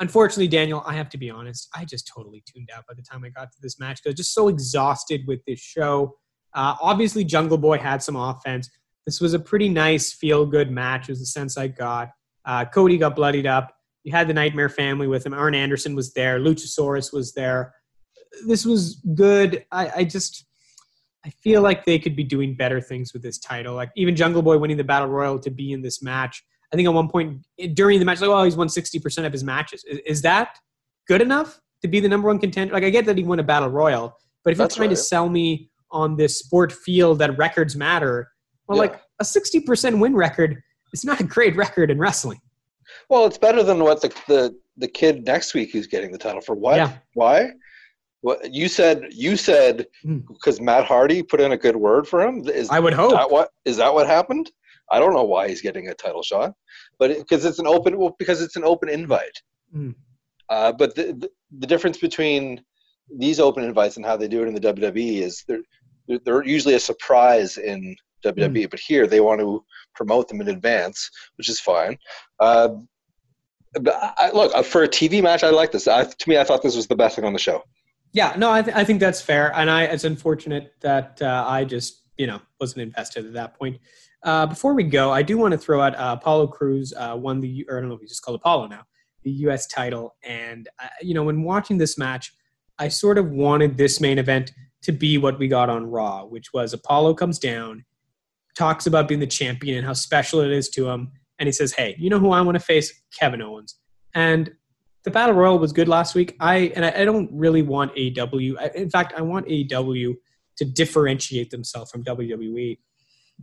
Unfortunately, 0.00 0.48
Daniel, 0.48 0.82
I 0.86 0.94
have 0.94 1.08
to 1.10 1.18
be 1.18 1.30
honest, 1.30 1.68
I 1.74 1.84
just 1.84 2.10
totally 2.12 2.42
tuned 2.46 2.70
out 2.74 2.84
by 2.88 2.94
the 2.94 3.02
time 3.02 3.24
I 3.24 3.28
got 3.28 3.52
to 3.52 3.58
this 3.60 3.78
match 3.78 3.96
because 3.96 4.06
I 4.06 4.10
was 4.10 4.16
just 4.16 4.34
so 4.34 4.48
exhausted 4.48 5.22
with 5.26 5.44
this 5.46 5.60
show. 5.60 6.16
Uh, 6.54 6.74
obviously, 6.80 7.24
Jungle 7.24 7.58
Boy 7.58 7.78
had 7.78 8.02
some 8.02 8.16
offense. 8.16 8.70
This 9.06 9.20
was 9.20 9.34
a 9.34 9.38
pretty 9.38 9.68
nice, 9.68 10.12
feel 10.12 10.46
good 10.46 10.70
match, 10.70 11.08
was 11.08 11.20
the 11.20 11.26
sense 11.26 11.56
I 11.56 11.68
got. 11.68 12.10
Uh, 12.44 12.64
Cody 12.64 12.98
got 12.98 13.16
bloodied 13.16 13.46
up. 13.46 13.74
You 14.04 14.12
had 14.12 14.28
the 14.28 14.34
Nightmare 14.34 14.68
family 14.68 15.06
with 15.06 15.24
him. 15.24 15.34
Arn 15.34 15.54
Anderson 15.54 15.94
was 15.94 16.12
there. 16.12 16.40
Luchasaurus 16.40 17.12
was 17.12 17.32
there. 17.34 17.74
This 18.46 18.64
was 18.64 19.00
good. 19.14 19.64
I, 19.70 19.90
I 19.96 20.04
just. 20.04 20.46
I 21.24 21.30
feel 21.40 21.62
like 21.62 21.84
they 21.84 22.00
could 22.00 22.16
be 22.16 22.24
doing 22.24 22.56
better 22.56 22.80
things 22.80 23.12
with 23.12 23.22
this 23.22 23.38
title. 23.38 23.76
Like 23.76 23.92
even 23.94 24.16
Jungle 24.16 24.42
Boy 24.42 24.58
winning 24.58 24.76
the 24.76 24.82
Battle 24.82 25.06
Royal 25.06 25.38
to 25.38 25.50
be 25.50 25.70
in 25.70 25.80
this 25.80 26.02
match. 26.02 26.42
I 26.72 26.76
think 26.76 26.88
at 26.88 26.94
one 26.94 27.08
point 27.08 27.42
during 27.74 27.98
the 27.98 28.04
match, 28.04 28.20
like, 28.20 28.30
oh, 28.30 28.44
he's 28.44 28.56
won 28.56 28.68
60% 28.68 29.26
of 29.26 29.32
his 29.32 29.44
matches. 29.44 29.84
Is, 29.84 29.98
is 30.06 30.22
that 30.22 30.56
good 31.06 31.20
enough 31.20 31.60
to 31.82 31.88
be 31.88 32.00
the 32.00 32.08
number 32.08 32.28
one 32.28 32.38
contender? 32.38 32.72
Like, 32.72 32.84
I 32.84 32.90
get 32.90 33.04
that 33.06 33.18
he 33.18 33.24
won 33.24 33.38
a 33.40 33.42
Battle 33.42 33.68
Royal, 33.68 34.16
but 34.44 34.52
if 34.52 34.58
That's 34.58 34.76
you're 34.76 34.84
trying 34.86 34.90
to 34.90 34.96
sell 34.96 35.28
me 35.28 35.70
on 35.90 36.16
this 36.16 36.38
sport 36.38 36.72
field 36.72 37.18
that 37.18 37.36
records 37.36 37.76
matter, 37.76 38.28
well, 38.66 38.76
Yeah. 38.78 38.90
like 38.92 39.00
a 39.20 39.24
60% 39.24 39.98
win 40.00 40.14
record 40.14 40.62
is 40.94 41.04
not 41.04 41.20
a 41.20 41.24
great 41.24 41.54
record 41.56 41.90
in 41.90 41.98
wrestling. 41.98 42.40
well, 43.10 43.26
it's 43.26 43.38
better 43.38 43.62
than 43.62 43.82
what 43.84 44.00
the 44.00 44.08
the 44.28 44.54
the 44.78 44.88
kid 44.88 45.24
next 45.26 45.52
week 45.54 45.70
who's 45.72 45.86
getting 45.86 46.10
the 46.12 46.18
title 46.18 46.40
for 46.40 46.54
what? 46.54 46.76
Yeah. 46.76 46.92
Why? 47.14 47.50
What 48.22 48.52
you 48.52 48.68
said? 48.68 49.02
You 49.10 49.36
said 49.36 49.86
Hmm. 50.02 50.18
because 50.28 50.60
Matt 50.60 50.84
Hardy 50.84 51.22
put 51.22 51.40
in 51.40 51.52
a 51.52 51.56
good 51.56 51.76
word 51.76 52.06
for 52.08 52.22
him. 52.22 52.46
Is 52.48 52.70
I 52.70 52.80
would 52.80 52.94
hope. 52.94 53.12
that 53.12 53.30
what 53.30 53.50
is 53.66 53.76
that 53.76 53.92
what 53.92 54.06
happened? 54.06 54.50
I 54.92 54.98
don't 54.98 55.14
know 55.14 55.24
why 55.24 55.48
he's 55.48 55.62
getting 55.62 55.88
a 55.88 55.94
title 55.94 56.22
shot, 56.22 56.52
but 56.98 57.16
because 57.16 57.44
it, 57.44 57.48
it's 57.48 57.58
an 57.58 57.66
open, 57.66 57.98
well, 57.98 58.14
because 58.18 58.40
it's 58.40 58.56
an 58.56 58.64
open 58.64 58.88
invite. 58.88 59.42
Mm. 59.74 59.94
Uh, 60.48 60.72
but 60.72 60.94
the, 60.94 61.14
the 61.14 61.30
the 61.58 61.66
difference 61.66 61.98
between 61.98 62.62
these 63.18 63.40
open 63.40 63.64
invites 63.64 63.96
and 63.96 64.06
how 64.06 64.16
they 64.16 64.28
do 64.28 64.42
it 64.42 64.48
in 64.48 64.54
the 64.54 64.60
WWE 64.60 65.22
is 65.22 65.44
they're 65.48 65.62
they're 66.24 66.44
usually 66.44 66.74
a 66.74 66.80
surprise 66.80 67.56
in 67.56 67.96
WWE, 68.24 68.70
but 68.70 68.80
here 68.80 69.06
they 69.06 69.20
want 69.20 69.40
to 69.40 69.64
promote 69.94 70.28
them 70.28 70.40
in 70.40 70.48
advance, 70.48 71.10
which 71.36 71.48
is 71.48 71.60
fine. 71.60 71.98
Uh, 72.38 72.68
I, 73.86 74.30
look 74.34 74.54
uh, 74.54 74.62
for 74.62 74.82
a 74.82 74.88
TV 74.88 75.22
match, 75.22 75.42
I 75.42 75.50
like 75.50 75.72
this. 75.72 75.88
I, 75.88 76.04
to 76.04 76.28
me, 76.28 76.38
I 76.38 76.44
thought 76.44 76.62
this 76.62 76.76
was 76.76 76.86
the 76.86 76.96
best 76.96 77.16
thing 77.16 77.24
on 77.24 77.32
the 77.32 77.38
show. 77.38 77.62
Yeah, 78.12 78.34
no, 78.36 78.52
I, 78.52 78.62
th- 78.62 78.76
I 78.76 78.84
think 78.84 79.00
that's 79.00 79.22
fair, 79.22 79.52
and 79.56 79.70
I 79.70 79.84
it's 79.84 80.04
unfortunate 80.04 80.74
that 80.80 81.20
uh, 81.22 81.44
I 81.48 81.64
just 81.64 82.02
you 82.18 82.26
know 82.26 82.40
wasn't 82.60 82.82
invested 82.82 83.24
at 83.24 83.32
that 83.32 83.58
point. 83.58 83.78
Uh, 84.24 84.46
before 84.46 84.74
we 84.74 84.84
go, 84.84 85.10
I 85.10 85.22
do 85.22 85.36
want 85.36 85.52
to 85.52 85.58
throw 85.58 85.80
out 85.80 85.94
uh, 85.96 86.16
Apollo 86.18 86.48
Crews 86.48 86.92
uh, 86.96 87.16
won 87.18 87.40
the 87.40 87.66
or 87.68 87.78
I 87.78 87.80
don't 87.80 87.88
know 87.88 87.96
if 87.96 88.00
he's 88.00 88.10
just 88.10 88.22
called 88.22 88.36
Apollo 88.36 88.68
now 88.68 88.82
the 89.24 89.30
U.S. 89.30 89.66
title, 89.66 90.16
and 90.24 90.68
uh, 90.82 90.88
you 91.00 91.14
know 91.14 91.22
when 91.22 91.42
watching 91.42 91.78
this 91.78 91.96
match, 91.96 92.32
I 92.78 92.88
sort 92.88 93.18
of 93.18 93.30
wanted 93.30 93.76
this 93.76 94.00
main 94.00 94.18
event 94.18 94.52
to 94.82 94.92
be 94.92 95.18
what 95.18 95.38
we 95.38 95.48
got 95.48 95.70
on 95.70 95.86
Raw, 95.86 96.24
which 96.24 96.52
was 96.52 96.72
Apollo 96.72 97.14
comes 97.14 97.38
down, 97.38 97.84
talks 98.56 98.86
about 98.86 99.06
being 99.08 99.20
the 99.20 99.26
champion 99.26 99.78
and 99.78 99.86
how 99.86 99.92
special 99.92 100.40
it 100.40 100.50
is 100.50 100.68
to 100.70 100.88
him, 100.88 101.12
and 101.38 101.46
he 101.46 101.52
says, 101.52 101.72
"Hey, 101.72 101.96
you 101.98 102.10
know 102.10 102.18
who 102.18 102.30
I 102.30 102.40
want 102.40 102.56
to 102.56 102.64
face? 102.64 102.92
Kevin 103.18 103.42
Owens." 103.42 103.76
And 104.14 104.52
the 105.04 105.10
battle 105.10 105.34
royal 105.34 105.58
was 105.58 105.72
good 105.72 105.88
last 105.88 106.14
week. 106.14 106.36
I 106.40 106.72
and 106.76 106.84
I, 106.84 107.02
I 107.02 107.04
don't 107.04 107.30
really 107.32 107.62
want 107.62 107.94
AEW. 107.96 108.54
I, 108.58 108.70
in 108.74 108.90
fact, 108.90 109.14
I 109.16 109.22
want 109.22 109.46
AEW 109.46 110.14
to 110.58 110.64
differentiate 110.64 111.50
themselves 111.50 111.90
from 111.90 112.04
WWE. 112.04 112.78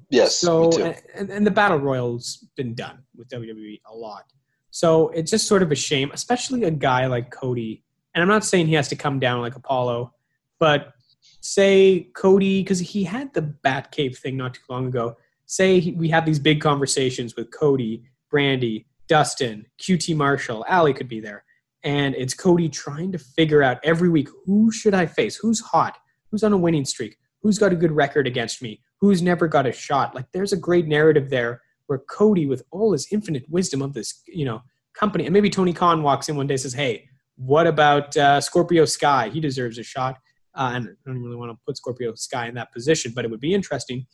Yes, 0.09 0.37
So 0.37 0.71
and, 1.15 1.29
and 1.29 1.45
the 1.45 1.51
battle 1.51 1.77
royal's 1.77 2.45
been 2.55 2.73
done 2.73 2.99
with 3.15 3.29
WWE 3.29 3.81
a 3.85 3.95
lot. 3.95 4.25
So 4.71 5.09
it's 5.09 5.31
just 5.31 5.47
sort 5.47 5.63
of 5.63 5.71
a 5.71 5.75
shame, 5.75 6.11
especially 6.13 6.63
a 6.63 6.71
guy 6.71 7.07
like 7.07 7.31
Cody. 7.31 7.83
And 8.13 8.21
I'm 8.21 8.27
not 8.27 8.45
saying 8.45 8.67
he 8.67 8.73
has 8.75 8.87
to 8.89 8.95
come 8.95 9.19
down 9.19 9.41
like 9.41 9.55
Apollo, 9.55 10.13
but 10.59 10.93
say 11.41 12.09
Cody, 12.15 12.61
because 12.61 12.79
he 12.79 13.03
had 13.03 13.33
the 13.33 13.41
Batcave 13.41 14.17
thing 14.17 14.37
not 14.37 14.53
too 14.53 14.61
long 14.69 14.87
ago. 14.87 15.17
Say 15.45 15.79
he, 15.79 15.91
we 15.93 16.09
have 16.09 16.25
these 16.25 16.39
big 16.39 16.61
conversations 16.61 17.35
with 17.35 17.51
Cody, 17.51 18.03
Brandi, 18.31 18.85
Dustin, 19.07 19.65
QT 19.81 20.15
Marshall, 20.15 20.63
Allie 20.67 20.93
could 20.93 21.07
be 21.07 21.19
there, 21.19 21.43
and 21.83 22.13
it's 22.15 22.33
Cody 22.33 22.69
trying 22.69 23.11
to 23.11 23.17
figure 23.17 23.63
out 23.63 23.79
every 23.83 24.09
week 24.09 24.29
who 24.45 24.71
should 24.71 24.93
I 24.93 25.07
face, 25.07 25.35
who's 25.35 25.59
hot, 25.59 25.97
who's 26.29 26.43
on 26.43 26.53
a 26.53 26.57
winning 26.57 26.85
streak, 26.85 27.17
who's 27.41 27.57
got 27.57 27.73
a 27.73 27.75
good 27.75 27.91
record 27.91 28.27
against 28.27 28.61
me, 28.61 28.81
who's 29.01 29.21
never 29.21 29.47
got 29.47 29.65
a 29.65 29.71
shot. 29.71 30.15
Like 30.15 30.25
there's 30.31 30.53
a 30.53 30.57
great 30.57 30.87
narrative 30.87 31.29
there 31.29 31.61
where 31.87 31.99
Cody, 31.99 32.45
with 32.45 32.63
all 32.71 32.91
his 32.91 33.07
infinite 33.11 33.43
wisdom 33.49 33.81
of 33.81 33.93
this, 33.93 34.21
you 34.27 34.45
know, 34.45 34.61
company, 34.93 35.25
and 35.25 35.33
maybe 35.33 35.49
Tony 35.49 35.73
Khan 35.73 36.03
walks 36.03 36.29
in 36.29 36.35
one 36.35 36.47
day 36.47 36.57
says, 36.57 36.73
"Hey, 36.73 37.09
what 37.35 37.67
about 37.67 38.15
uh, 38.15 38.39
Scorpio 38.41 38.85
Sky? 38.85 39.29
He 39.29 39.39
deserves 39.39 39.77
a 39.77 39.83
shot." 39.83 40.17
Uh, 40.55 40.71
and 40.73 40.89
I 40.89 41.09
don't 41.09 41.23
really 41.23 41.35
want 41.35 41.51
to 41.51 41.57
put 41.65 41.77
Scorpio 41.77 42.13
Sky 42.15 42.47
in 42.47 42.55
that 42.55 42.71
position, 42.73 43.13
but 43.15 43.23
it 43.23 43.31
would 43.31 43.39
be 43.39 43.53
interesting. 43.53 44.05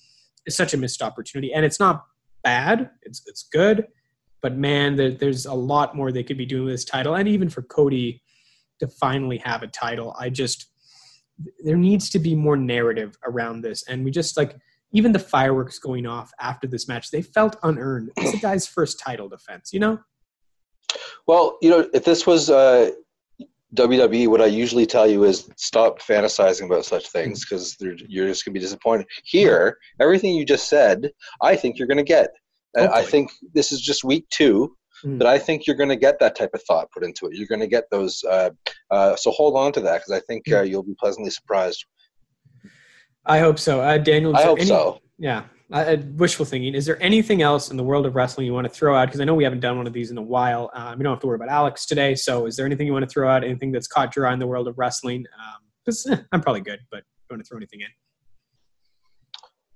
It's 0.45 0.55
such 0.55 0.73
a 0.73 0.77
missed 0.77 1.01
opportunity, 1.01 1.53
and 1.53 1.65
it's 1.65 1.79
not 1.79 2.05
bad. 2.43 2.91
It's 3.01 3.23
it's 3.25 3.43
good, 3.51 3.87
but 4.41 4.55
man, 4.55 4.95
there, 4.95 5.11
there's 5.11 5.45
a 5.45 5.53
lot 5.53 5.95
more 5.95 6.11
they 6.11 6.23
could 6.23 6.37
be 6.37 6.45
doing 6.45 6.65
with 6.65 6.73
this 6.73 6.85
title, 6.85 7.15
and 7.15 7.27
even 7.27 7.49
for 7.49 7.63
Cody 7.63 8.21
to 8.79 8.87
finally 8.87 9.37
have 9.39 9.63
a 9.63 9.67
title, 9.67 10.15
I 10.19 10.29
just 10.29 10.67
there 11.63 11.75
needs 11.75 12.09
to 12.11 12.19
be 12.19 12.35
more 12.35 12.55
narrative 12.55 13.17
around 13.25 13.61
this, 13.61 13.83
and 13.89 14.05
we 14.05 14.11
just 14.11 14.37
like 14.37 14.55
even 14.95 15.11
the 15.11 15.19
fireworks 15.19 15.77
going 15.77 16.05
off 16.07 16.31
after 16.39 16.67
this 16.67 16.87
match, 16.87 17.11
they 17.11 17.21
felt 17.21 17.57
unearned. 17.63 18.09
It's 18.17 18.31
the 18.31 18.39
guy's 18.39 18.65
first 18.65 18.99
title 18.99 19.27
defense, 19.27 19.71
you 19.73 19.79
know. 19.79 19.99
Well, 21.27 21.57
you 21.61 21.69
know, 21.69 21.89
if 21.93 22.05
this 22.05 22.25
was 22.25 22.49
uh, 22.49 22.91
WWE, 23.75 24.29
what 24.29 24.41
I 24.41 24.45
usually 24.45 24.85
tell 24.85 25.05
you 25.05 25.25
is 25.25 25.49
stop 25.57 26.01
fantasizing 26.01 26.65
about 26.65 26.85
such 26.85 27.09
things 27.09 27.45
because 27.45 27.75
you're 27.79 28.27
just 28.27 28.45
going 28.45 28.53
to 28.53 28.59
be 28.59 28.59
disappointed. 28.59 29.05
Here, 29.25 29.77
everything 29.99 30.33
you 30.33 30.45
just 30.45 30.69
said, 30.69 31.11
I 31.41 31.57
think 31.57 31.77
you're 31.77 31.87
going 31.89 31.97
to 31.97 32.03
get. 32.03 32.29
And 32.75 32.89
I 32.89 33.03
think 33.03 33.31
this 33.53 33.71
is 33.71 33.81
just 33.81 34.03
week 34.03 34.25
two, 34.29 34.75
Mm. 35.03 35.17
but 35.17 35.27
I 35.27 35.37
think 35.37 35.67
you're 35.67 35.75
going 35.75 35.89
to 35.89 35.95
get 35.95 36.19
that 36.19 36.35
type 36.35 36.51
of 36.53 36.63
thought 36.63 36.89
put 36.91 37.03
into 37.03 37.25
it. 37.25 37.35
You're 37.35 37.47
going 37.47 37.61
to 37.61 37.67
get 37.67 37.83
those. 37.91 38.23
Uh, 38.23 38.51
uh, 38.91 39.15
so 39.15 39.29
hold 39.31 39.57
on 39.57 39.71
to 39.73 39.81
that 39.81 39.97
because 40.01 40.11
I 40.11 40.21
think 40.25 40.49
uh, 40.51 40.61
you'll 40.61 40.83
be 40.83 40.95
pleasantly 40.99 41.31
surprised. 41.31 41.85
I 43.25 43.39
hope 43.39 43.57
so. 43.59 43.81
Uh, 43.81 43.97
Daniel, 43.97 44.35
I 44.35 44.43
hope 44.43 44.59
any- 44.59 44.67
so. 44.67 44.99
Yeah, 45.17 45.43
I, 45.71 45.93
I- 45.93 45.95
wishful 45.95 46.45
thinking. 46.45 46.75
Is 46.75 46.85
there 46.85 47.01
anything 47.01 47.41
else 47.41 47.71
in 47.71 47.77
the 47.77 47.83
world 47.83 48.05
of 48.05 48.15
wrestling 48.15 48.45
you 48.45 48.53
want 48.53 48.65
to 48.65 48.73
throw 48.73 48.95
out? 48.95 49.07
Because 49.07 49.21
I 49.21 49.23
know 49.23 49.33
we 49.33 49.43
haven't 49.43 49.61
done 49.61 49.77
one 49.77 49.87
of 49.87 49.93
these 49.93 50.11
in 50.11 50.17
a 50.17 50.21
while. 50.21 50.69
Um, 50.73 50.97
we 50.97 51.03
don't 51.03 51.13
have 51.13 51.21
to 51.21 51.27
worry 51.27 51.35
about 51.37 51.49
Alex 51.49 51.85
today. 51.85 52.13
So, 52.15 52.45
is 52.45 52.55
there 52.55 52.65
anything 52.65 52.85
you 52.85 52.93
want 52.93 53.03
to 53.03 53.09
throw 53.09 53.29
out? 53.29 53.43
Anything 53.43 53.71
that's 53.71 53.87
caught 53.87 54.15
your 54.15 54.27
eye 54.27 54.33
in 54.33 54.39
the 54.39 54.47
world 54.47 54.67
of 54.67 54.77
wrestling? 54.77 55.25
Because 55.85 56.05
I'm 56.31 56.41
probably 56.41 56.61
good, 56.61 56.79
but 56.91 57.03
don't 57.29 57.37
want 57.37 57.45
to 57.45 57.47
throw 57.49 57.57
anything 57.57 57.81
in. 57.81 57.87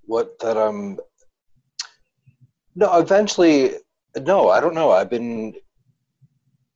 What 0.06 0.38
that 0.40 0.58
um. 0.58 1.00
No, 2.76 2.98
eventually, 3.00 3.74
no. 4.18 4.50
I 4.50 4.60
don't 4.60 4.74
know. 4.76 4.92
I've 4.92 5.10
been 5.10 5.54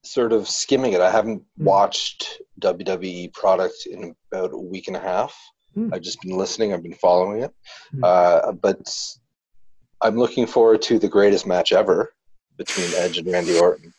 sort 0.04 0.34
of 0.34 0.48
skimming 0.50 0.94
it. 0.94 1.02
I 1.02 1.10
haven't 1.12 1.44
Hmm. 1.58 1.64
watched 1.64 2.42
WWE 2.62 3.34
product 3.34 3.86
in 3.90 4.16
about 4.32 4.54
a 4.54 4.58
week 4.58 4.88
and 4.88 4.98
a 4.98 5.00
half. 5.00 5.36
Hmm. 5.76 5.90
I've 5.94 6.02
just 6.02 6.22
been 6.22 6.38
listening. 6.38 6.74
I've 6.74 6.84
been 6.84 6.94
following 6.94 7.44
it. 7.44 7.52
Hmm. 7.92 8.04
Uh, 8.04 8.52
but 8.54 8.82
I'm 10.02 10.18
looking 10.18 10.46
forward 10.46 10.82
to 10.84 11.00
the 11.00 11.08
greatest 11.08 11.48
match 11.48 11.72
ever 11.72 12.14
between 12.58 12.90
Edge 12.96 13.18
and 13.18 13.32
Randy 13.32 13.58
Orton. 13.60 13.94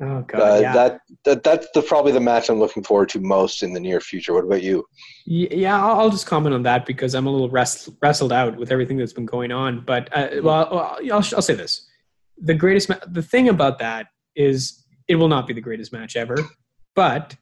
Oh 0.00 0.22
God, 0.22 0.40
Uh, 0.40 0.60
yeah. 0.60 0.72
That 0.72 1.00
that 1.24 1.42
that's 1.42 1.66
the 1.74 1.82
probably 1.82 2.12
the 2.12 2.20
match 2.20 2.48
I'm 2.50 2.60
looking 2.60 2.84
forward 2.84 3.08
to 3.10 3.20
most 3.20 3.62
in 3.64 3.72
the 3.72 3.80
near 3.80 4.00
future. 4.00 4.32
What 4.32 4.44
about 4.44 4.62
you? 4.62 4.84
Yeah, 5.26 5.84
I'll 5.84 6.10
just 6.10 6.26
comment 6.26 6.54
on 6.54 6.62
that 6.64 6.86
because 6.86 7.14
I'm 7.14 7.26
a 7.26 7.30
little 7.30 7.50
wrest- 7.50 7.88
wrestled 8.00 8.32
out 8.32 8.56
with 8.56 8.70
everything 8.70 8.96
that's 8.96 9.12
been 9.12 9.26
going 9.26 9.50
on. 9.50 9.82
But 9.84 10.08
uh, 10.16 10.28
well, 10.42 10.68
well, 10.70 10.98
I'll, 11.00 11.24
I'll 11.34 11.42
say 11.42 11.54
this: 11.54 11.84
the 12.40 12.54
greatest, 12.54 12.88
ma- 12.88 13.00
the 13.08 13.22
thing 13.22 13.48
about 13.48 13.80
that 13.80 14.06
is 14.36 14.84
it 15.08 15.16
will 15.16 15.26
not 15.28 15.48
be 15.48 15.52
the 15.52 15.60
greatest 15.60 15.92
match 15.92 16.14
ever. 16.14 16.36
But 16.94 17.34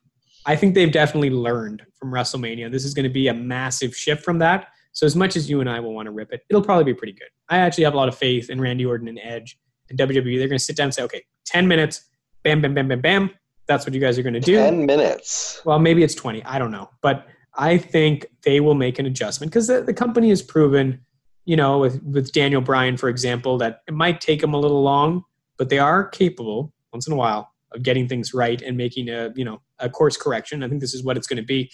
I 0.47 0.57
think 0.57 0.75
they've 0.75 0.91
definitely 0.93 1.31
learned 1.31 1.83
from 1.97 2.11
WrestleMania. 2.11 2.71
This 2.73 2.85
is 2.85 2.95
going 2.95 3.05
to 3.05 3.11
be 3.13 3.29
a 3.29 3.35
massive 3.35 3.95
shift 3.95 4.25
from 4.25 4.39
that. 4.39 4.69
So 4.93 5.05
as 5.05 5.15
much 5.15 5.37
as 5.37 5.51
you 5.51 5.61
and 5.61 5.69
I 5.69 5.81
will 5.81 5.93
want 5.93 6.07
to 6.07 6.13
rip 6.13 6.33
it, 6.33 6.41
it'll 6.49 6.63
probably 6.63 6.85
be 6.85 6.95
pretty 6.95 7.13
good. 7.13 7.29
I 7.51 7.59
actually 7.59 7.85
have 7.85 7.93
a 7.95 7.97
lot 7.99 8.09
of 8.09 8.17
faith 8.17 8.49
in 8.49 8.61
Randy 8.61 8.87
Orton 8.87 9.09
and 9.09 9.21
Edge 9.23 9.59
and 9.91 9.99
WWE. 9.99 10.39
They're 10.39 10.49
going 10.49 10.59
to 10.59 10.65
sit 10.65 10.77
down 10.77 10.85
and 10.87 10.95
say, 10.95 11.03
okay, 11.03 11.23
ten 11.45 11.69
minutes, 11.69 12.07
bam, 12.43 12.63
bam, 12.63 12.73
bam, 12.75 12.89
bam, 12.89 13.01
bam. 13.01 13.31
That's 13.67 13.85
what 13.85 13.95
you 13.95 14.01
guys 14.01 14.19
are 14.19 14.23
going 14.23 14.35
to 14.35 14.41
do 14.41 14.55
Ten 14.55 14.87
minutes. 14.87 15.61
well 15.65 15.81
maybe 15.81 16.05
it's 16.05 16.15
20 16.15 16.45
i 16.45 16.57
don't 16.57 16.71
know 16.71 16.89
but 17.03 17.27
i 17.57 17.77
think 17.77 18.27
they 18.43 18.61
will 18.61 18.75
make 18.77 19.01
an 19.01 19.07
adjustment 19.07 19.51
because 19.51 19.67
the, 19.67 19.83
the 19.83 19.93
company 19.93 20.29
has 20.29 20.41
proven 20.41 21.01
you 21.47 21.57
know 21.57 21.79
with, 21.79 22.01
with 22.05 22.31
daniel 22.31 22.61
bryan 22.61 22.97
for 22.97 23.09
example 23.09 23.59
that 23.59 23.81
it 23.89 23.95
might 23.95 24.21
take 24.21 24.41
them 24.41 24.55
a 24.55 24.57
little 24.57 24.83
long 24.83 25.25
but 25.59 25.69
they 25.69 25.81
are 25.81 26.07
capable 26.07 26.73
once 26.93 27.09
in 27.09 27.13
a 27.13 27.17
while 27.17 27.53
of 27.77 27.83
getting 27.83 28.09
things 28.09 28.35
right 28.35 28.61
and 28.63 28.77
making 28.77 29.09
a 29.09 29.33
you 29.37 29.45
know 29.45 29.61
a 29.79 29.89
course 29.89 30.17
correction. 30.17 30.63
I 30.63 30.69
think 30.69 30.81
this 30.81 30.95
is 30.95 31.05
what 31.05 31.17
it's 31.17 31.27
going 31.27 31.37
to 31.37 31.47
be. 31.47 31.71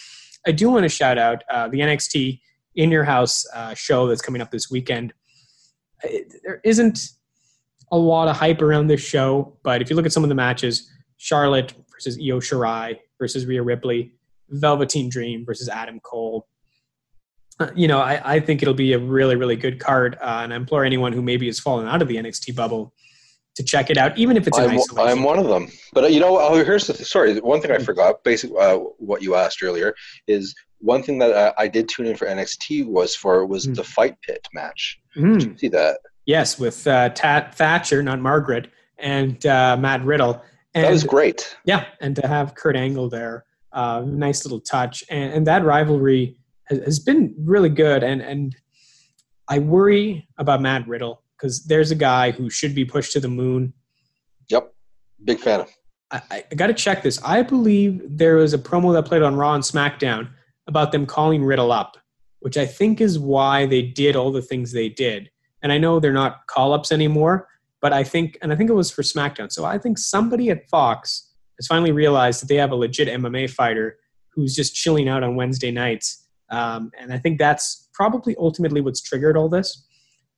I 0.46 0.52
do 0.52 0.68
want 0.68 0.82
to 0.82 0.88
shout 0.88 1.18
out 1.18 1.42
uh, 1.50 1.68
the 1.68 1.80
nxt 1.80 2.40
in 2.74 2.90
your 2.90 3.04
house 3.04 3.46
uh, 3.54 3.74
show 3.74 4.06
that's 4.08 4.22
coming 4.22 4.42
up 4.42 4.50
this 4.50 4.70
weekend. 4.70 5.14
It, 6.02 6.34
there 6.44 6.60
isn't 6.64 7.10
a 7.92 7.96
lot 7.96 8.28
of 8.28 8.36
hype 8.36 8.62
around 8.62 8.86
this 8.86 9.02
show 9.02 9.56
but 9.62 9.82
if 9.82 9.90
you 9.90 9.96
look 9.96 10.06
at 10.06 10.12
some 10.12 10.22
of 10.22 10.30
the 10.30 10.34
matches 10.34 10.90
charlotte 11.18 11.74
versus 11.92 12.18
io 12.18 12.40
shirai 12.40 12.98
versus 13.22 13.46
Rhea 13.46 13.62
Ripley, 13.62 14.12
Velveteen 14.48 15.08
Dream 15.08 15.44
versus 15.46 15.68
Adam 15.68 16.00
Cole. 16.00 16.48
Uh, 17.60 17.70
you 17.76 17.86
know, 17.86 18.00
I, 18.00 18.34
I 18.34 18.40
think 18.40 18.60
it'll 18.60 18.74
be 18.74 18.94
a 18.94 18.98
really, 18.98 19.36
really 19.36 19.54
good 19.54 19.78
card, 19.78 20.18
uh, 20.20 20.40
and 20.42 20.52
I 20.52 20.56
implore 20.56 20.84
anyone 20.84 21.12
who 21.12 21.22
maybe 21.22 21.46
has 21.46 21.60
fallen 21.60 21.86
out 21.86 22.02
of 22.02 22.08
the 22.08 22.16
NXT 22.16 22.56
bubble 22.56 22.92
to 23.54 23.62
check 23.62 23.90
it 23.90 23.98
out, 23.98 24.16
even 24.16 24.36
if 24.36 24.46
it's 24.46 24.58
in 24.58 24.64
I'm, 24.64 24.70
isolation. 24.78 25.18
I'm 25.18 25.22
one 25.24 25.38
of 25.38 25.46
them. 25.48 25.68
But 25.92 26.04
uh, 26.04 26.06
you 26.08 26.20
know, 26.20 26.38
oh, 26.38 26.64
here's 26.64 26.86
the 26.86 26.94
sorry. 26.94 27.38
One 27.40 27.60
thing 27.60 27.70
I 27.70 27.78
forgot. 27.78 28.24
Basically, 28.24 28.56
uh, 28.58 28.78
what 28.98 29.22
you 29.22 29.34
asked 29.34 29.62
earlier 29.62 29.94
is 30.26 30.54
one 30.78 31.02
thing 31.02 31.18
that 31.18 31.32
uh, 31.32 31.52
I 31.58 31.68
did 31.68 31.88
tune 31.88 32.06
in 32.06 32.16
for 32.16 32.26
NXT 32.26 32.86
was 32.86 33.14
for 33.14 33.46
was 33.46 33.66
Mm. 33.66 33.76
the 33.76 33.84
Fight 33.84 34.16
Pit 34.22 34.46
match. 34.54 34.98
Did 35.14 35.42
you 35.42 35.56
see 35.58 35.68
that? 35.68 35.98
Yes, 36.24 36.58
with 36.58 36.86
uh, 36.86 37.10
Tat 37.10 37.54
Thatcher, 37.54 38.02
not 38.02 38.20
Margaret, 38.20 38.68
and 38.98 39.44
uh, 39.46 39.76
Matt 39.78 40.04
Riddle. 40.04 40.42
And, 40.74 40.84
That 40.84 40.90
was 40.92 41.04
great. 41.04 41.56
Yeah, 41.64 41.84
and 42.00 42.16
to 42.16 42.26
have 42.26 42.54
Kurt 42.54 42.76
Angle 42.76 43.10
there, 43.10 43.44
uh, 43.72 44.02
nice 44.06 44.44
little 44.44 44.60
touch, 44.60 45.04
and, 45.10 45.32
and 45.34 45.46
that 45.46 45.64
rivalry 45.64 46.36
has, 46.64 46.78
has 46.80 46.98
been 46.98 47.34
really 47.38 47.68
good. 47.68 48.02
And 48.02 48.22
and 48.22 48.56
I 49.48 49.58
worry 49.58 50.26
about 50.38 50.62
Matt 50.62 50.88
Riddle 50.88 51.21
because 51.42 51.64
there's 51.64 51.90
a 51.90 51.96
guy 51.96 52.30
who 52.30 52.48
should 52.48 52.72
be 52.72 52.84
pushed 52.84 53.12
to 53.12 53.20
the 53.20 53.28
moon. 53.28 53.72
Yep. 54.48 54.72
Big 55.24 55.40
fan 55.40 55.62
of. 55.62 55.76
I, 56.12 56.44
I 56.50 56.54
got 56.54 56.68
to 56.68 56.74
check 56.74 57.02
this. 57.02 57.20
I 57.24 57.42
believe 57.42 58.00
there 58.08 58.36
was 58.36 58.54
a 58.54 58.58
promo 58.58 58.92
that 58.92 59.06
played 59.06 59.22
on 59.22 59.34
Raw 59.34 59.54
and 59.54 59.64
SmackDown 59.64 60.28
about 60.68 60.92
them 60.92 61.04
calling 61.04 61.42
Riddle 61.42 61.72
up, 61.72 61.96
which 62.40 62.56
I 62.56 62.64
think 62.64 63.00
is 63.00 63.18
why 63.18 63.66
they 63.66 63.82
did 63.82 64.14
all 64.14 64.30
the 64.30 64.42
things 64.42 64.70
they 64.70 64.88
did. 64.88 65.30
And 65.62 65.72
I 65.72 65.78
know 65.78 65.98
they're 65.98 66.12
not 66.12 66.46
call 66.46 66.72
ups 66.72 66.92
anymore, 66.92 67.48
but 67.80 67.92
I 67.92 68.04
think, 68.04 68.38
and 68.40 68.52
I 68.52 68.56
think 68.56 68.70
it 68.70 68.74
was 68.74 68.90
for 68.90 69.02
SmackDown. 69.02 69.50
So 69.50 69.64
I 69.64 69.78
think 69.78 69.98
somebody 69.98 70.50
at 70.50 70.68
Fox 70.68 71.32
has 71.58 71.66
finally 71.66 71.92
realized 71.92 72.40
that 72.42 72.46
they 72.46 72.56
have 72.56 72.70
a 72.70 72.76
legit 72.76 73.08
MMA 73.08 73.50
fighter 73.50 73.98
who's 74.32 74.54
just 74.54 74.76
chilling 74.76 75.08
out 75.08 75.24
on 75.24 75.34
Wednesday 75.34 75.72
nights. 75.72 76.24
Um, 76.50 76.92
and 76.98 77.12
I 77.12 77.18
think 77.18 77.38
that's 77.38 77.88
probably 77.94 78.36
ultimately 78.38 78.80
what's 78.80 79.00
triggered 79.00 79.36
all 79.36 79.48
this. 79.48 79.86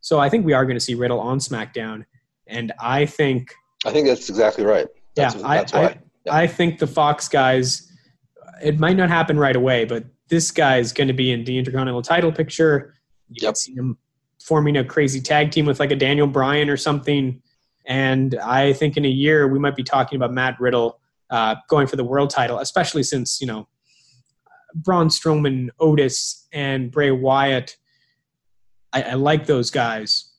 So 0.04 0.20
I 0.20 0.28
think 0.28 0.44
we 0.44 0.52
are 0.52 0.66
going 0.66 0.76
to 0.76 0.84
see 0.84 0.94
Riddle 0.94 1.18
on 1.18 1.38
SmackDown. 1.38 2.04
And 2.46 2.72
I 2.78 3.06
think. 3.06 3.54
I 3.86 3.90
think 3.90 4.06
that's 4.06 4.28
exactly 4.28 4.62
right. 4.62 4.86
That's, 5.16 5.34
yeah, 5.34 5.40
that's 5.40 5.72
I, 5.72 5.78
I, 5.78 5.98
yeah. 6.26 6.34
I 6.34 6.46
think 6.46 6.78
the 6.78 6.86
Fox 6.86 7.26
guys, 7.26 7.90
it 8.62 8.78
might 8.78 8.98
not 8.98 9.08
happen 9.08 9.38
right 9.38 9.56
away, 9.56 9.86
but 9.86 10.04
this 10.28 10.50
guy 10.50 10.76
is 10.76 10.92
going 10.92 11.08
to 11.08 11.14
be 11.14 11.32
in 11.32 11.44
the 11.44 11.56
Intercontinental 11.56 12.02
title 12.02 12.30
picture. 12.30 12.92
You 13.30 13.36
yep. 13.40 13.48
can 13.48 13.54
see 13.54 13.72
him 13.72 13.96
forming 14.42 14.76
a 14.76 14.84
crazy 14.84 15.22
tag 15.22 15.52
team 15.52 15.64
with 15.64 15.80
like 15.80 15.90
a 15.90 15.96
Daniel 15.96 16.26
Bryan 16.26 16.68
or 16.68 16.76
something. 16.76 17.40
And 17.86 18.34
I 18.34 18.74
think 18.74 18.98
in 18.98 19.06
a 19.06 19.08
year 19.08 19.48
we 19.48 19.58
might 19.58 19.74
be 19.74 19.84
talking 19.84 20.16
about 20.16 20.34
Matt 20.34 20.60
Riddle 20.60 21.00
uh, 21.30 21.56
going 21.70 21.86
for 21.86 21.96
the 21.96 22.04
world 22.04 22.28
title, 22.28 22.58
especially 22.58 23.04
since 23.04 23.40
you 23.40 23.46
know 23.46 23.68
Braun 24.74 25.08
Strowman, 25.08 25.70
Otis, 25.80 26.46
and 26.52 26.90
Bray 26.90 27.10
Wyatt. 27.10 27.78
I, 28.94 29.02
I 29.02 29.14
like 29.14 29.44
those 29.44 29.70
guys, 29.70 30.32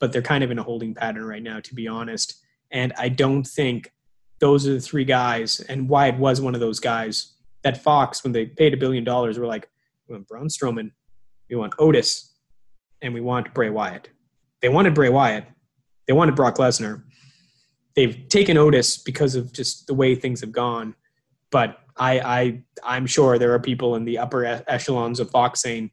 but 0.00 0.12
they're 0.12 0.20
kind 0.20 0.44
of 0.44 0.50
in 0.50 0.58
a 0.58 0.62
holding 0.62 0.94
pattern 0.94 1.24
right 1.24 1.42
now, 1.42 1.60
to 1.60 1.74
be 1.74 1.86
honest. 1.88 2.44
And 2.70 2.92
I 2.98 3.08
don't 3.08 3.46
think 3.46 3.92
those 4.40 4.66
are 4.66 4.74
the 4.74 4.80
three 4.80 5.04
guys, 5.04 5.60
and 5.60 5.88
Wyatt 5.88 6.18
was 6.18 6.40
one 6.40 6.54
of 6.54 6.60
those 6.60 6.80
guys 6.80 7.34
that 7.62 7.82
Fox, 7.82 8.24
when 8.24 8.32
they 8.32 8.46
paid 8.46 8.74
a 8.74 8.76
billion 8.76 9.04
dollars, 9.04 9.38
were 9.38 9.46
like, 9.46 9.68
we 10.08 10.14
want 10.14 10.26
Braun 10.26 10.48
Strowman, 10.48 10.90
we 11.48 11.56
want 11.56 11.74
Otis, 11.78 12.34
and 13.02 13.14
we 13.14 13.20
want 13.20 13.54
Bray 13.54 13.70
Wyatt. 13.70 14.08
They 14.60 14.68
wanted 14.68 14.94
Bray 14.94 15.08
Wyatt, 15.08 15.44
they 16.06 16.12
wanted 16.12 16.34
Brock 16.34 16.56
Lesnar. 16.56 17.02
They've 17.94 18.28
taken 18.28 18.56
Otis 18.56 18.98
because 18.98 19.34
of 19.34 19.52
just 19.52 19.86
the 19.86 19.94
way 19.94 20.14
things 20.14 20.40
have 20.40 20.52
gone, 20.52 20.94
but 21.50 21.78
I, 21.96 22.20
I 22.20 22.62
I'm 22.82 23.06
sure 23.06 23.38
there 23.38 23.52
are 23.52 23.60
people 23.60 23.94
in 23.96 24.04
the 24.04 24.18
upper 24.18 24.44
echelons 24.66 25.20
of 25.20 25.30
Fox 25.30 25.60
saying, 25.60 25.90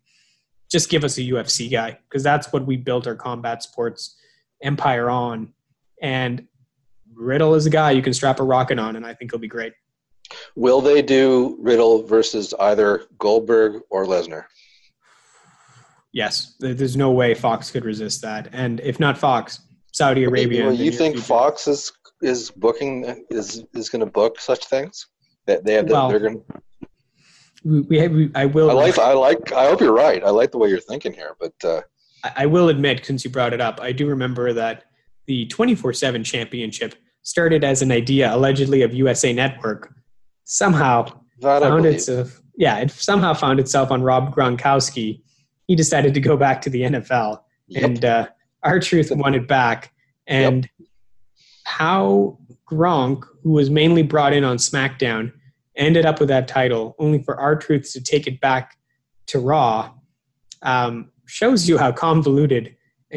just 0.70 0.90
give 0.90 1.04
us 1.04 1.18
a 1.18 1.22
UFC 1.22 1.72
guy 1.72 1.98
because 2.10 2.24
that's 2.24 2.52
what 2.52 2.66
we 2.66 2.78
built 2.78 3.08
our 3.08 3.16
combat 3.16 3.64
sports 3.64 4.18
empire 4.62 5.10
on. 5.10 5.54
And 6.02 6.48
Riddle 7.14 7.56
is 7.56 7.66
a 7.66 7.70
guy 7.70 7.92
you 7.92 8.02
can 8.02 8.14
strap 8.14 8.40
a 8.40 8.44
rocket 8.44 8.80
on, 8.80 8.96
and 8.96 9.06
I 9.06 9.14
think 9.14 9.32
he'll 9.32 9.40
be 9.40 9.48
great. 9.48 9.74
Will 10.56 10.82
they 10.82 11.02
do 11.02 11.58
Riddle 11.60 12.04
versus 12.04 12.54
either 12.60 13.06
Goldberg 13.18 13.82
or 13.90 14.06
Lesnar? 14.06 14.46
Yes, 16.12 16.56
there's 16.60 16.98
no 16.98 17.12
way 17.12 17.34
Fox 17.34 17.72
could 17.72 17.86
resist 17.86 18.22
that, 18.24 18.50
and 18.52 18.80
if 18.82 19.00
not 19.00 19.18
Fox, 19.18 19.62
Saudi 19.94 20.24
Arabia. 20.24 20.66
Well, 20.66 20.74
you 20.74 20.92
think 20.92 21.16
future. 21.16 21.28
Fox 21.28 21.68
is 21.68 21.92
is 22.22 22.50
booking 22.52 23.26
is 23.30 23.64
is 23.74 23.90
going 23.90 24.00
to 24.00 24.12
book 24.12 24.40
such 24.40 24.66
things? 24.66 25.08
That 25.46 25.64
they 25.64 25.74
have 25.74 25.90
well, 25.90 26.10
they're 26.10 26.20
going. 26.20 26.44
We, 27.68 27.82
we, 27.82 28.08
we 28.08 28.32
I 28.34 28.46
will. 28.46 28.70
I 28.70 28.74
like. 28.74 28.98
I 28.98 29.14
like. 29.14 29.52
I 29.52 29.68
hope 29.68 29.82
you're 29.82 29.94
right. 29.94 30.24
I 30.24 30.30
like 30.30 30.52
the 30.52 30.58
way 30.58 30.70
you're 30.70 30.80
thinking 30.80 31.14
here, 31.14 31.36
but. 31.40 31.54
Uh, 31.64 31.82
I, 32.24 32.32
I 32.38 32.46
will 32.46 32.70
admit, 32.70 33.06
since 33.06 33.24
you 33.24 33.30
brought 33.30 33.54
it 33.54 33.62
up, 33.62 33.80
I 33.82 33.92
do 33.92 34.08
remember 34.08 34.54
that 34.54 34.86
the 35.26 35.48
24/7 35.48 36.26
championship 36.26 36.96
started 37.22 37.64
as 37.64 37.82
an 37.82 37.92
idea 37.92 38.34
allegedly 38.34 38.82
of 38.82 38.94
USA 38.94 39.34
Network 39.34 39.94
somehow 40.46 41.06
that 41.42 41.62
found 41.62 41.86
itself 41.86 42.42
yeah 42.56 42.78
it 42.78 42.90
somehow 42.90 43.34
found 43.34 43.60
itself 43.60 43.92
on 43.92 44.02
Rob 44.02 44.34
Gronkowski. 44.34 45.22
He 45.68 45.76
decided 45.76 46.14
to 46.14 46.22
go 46.22 46.38
back 46.38 46.62
to 46.62 46.70
the 46.70 46.84
NFL, 46.84 47.42
yep. 47.68 47.84
and 47.84 48.06
uh, 48.06 48.28
R-Truth 48.64 49.12
won 49.12 49.36
it 49.36 49.48
back. 49.48 49.92
And 50.26 50.70
yep. 50.80 50.88
how 51.66 52.40
Gronk, 52.72 53.26
who 53.44 53.52
was 53.52 53.70
mainly 53.70 54.02
brought 54.02 54.32
in 54.32 54.46
on 54.46 54.56
SmackDown, 54.56 55.34
ended 55.78 56.06
up 56.06 56.20
with 56.20 56.30
that 56.30 56.48
title, 56.48 56.96
only 57.00 57.22
for 57.24 57.40
R-Truth 57.40 57.92
to 57.94 58.02
take 58.02 58.28
it 58.28 58.40
back 58.42 58.78
to 59.28 59.40
Raw, 59.40 59.92
um, 60.64 61.12
shows 61.26 61.68
you 61.68 61.78
how 61.78 61.92
convoluted. 61.92 62.76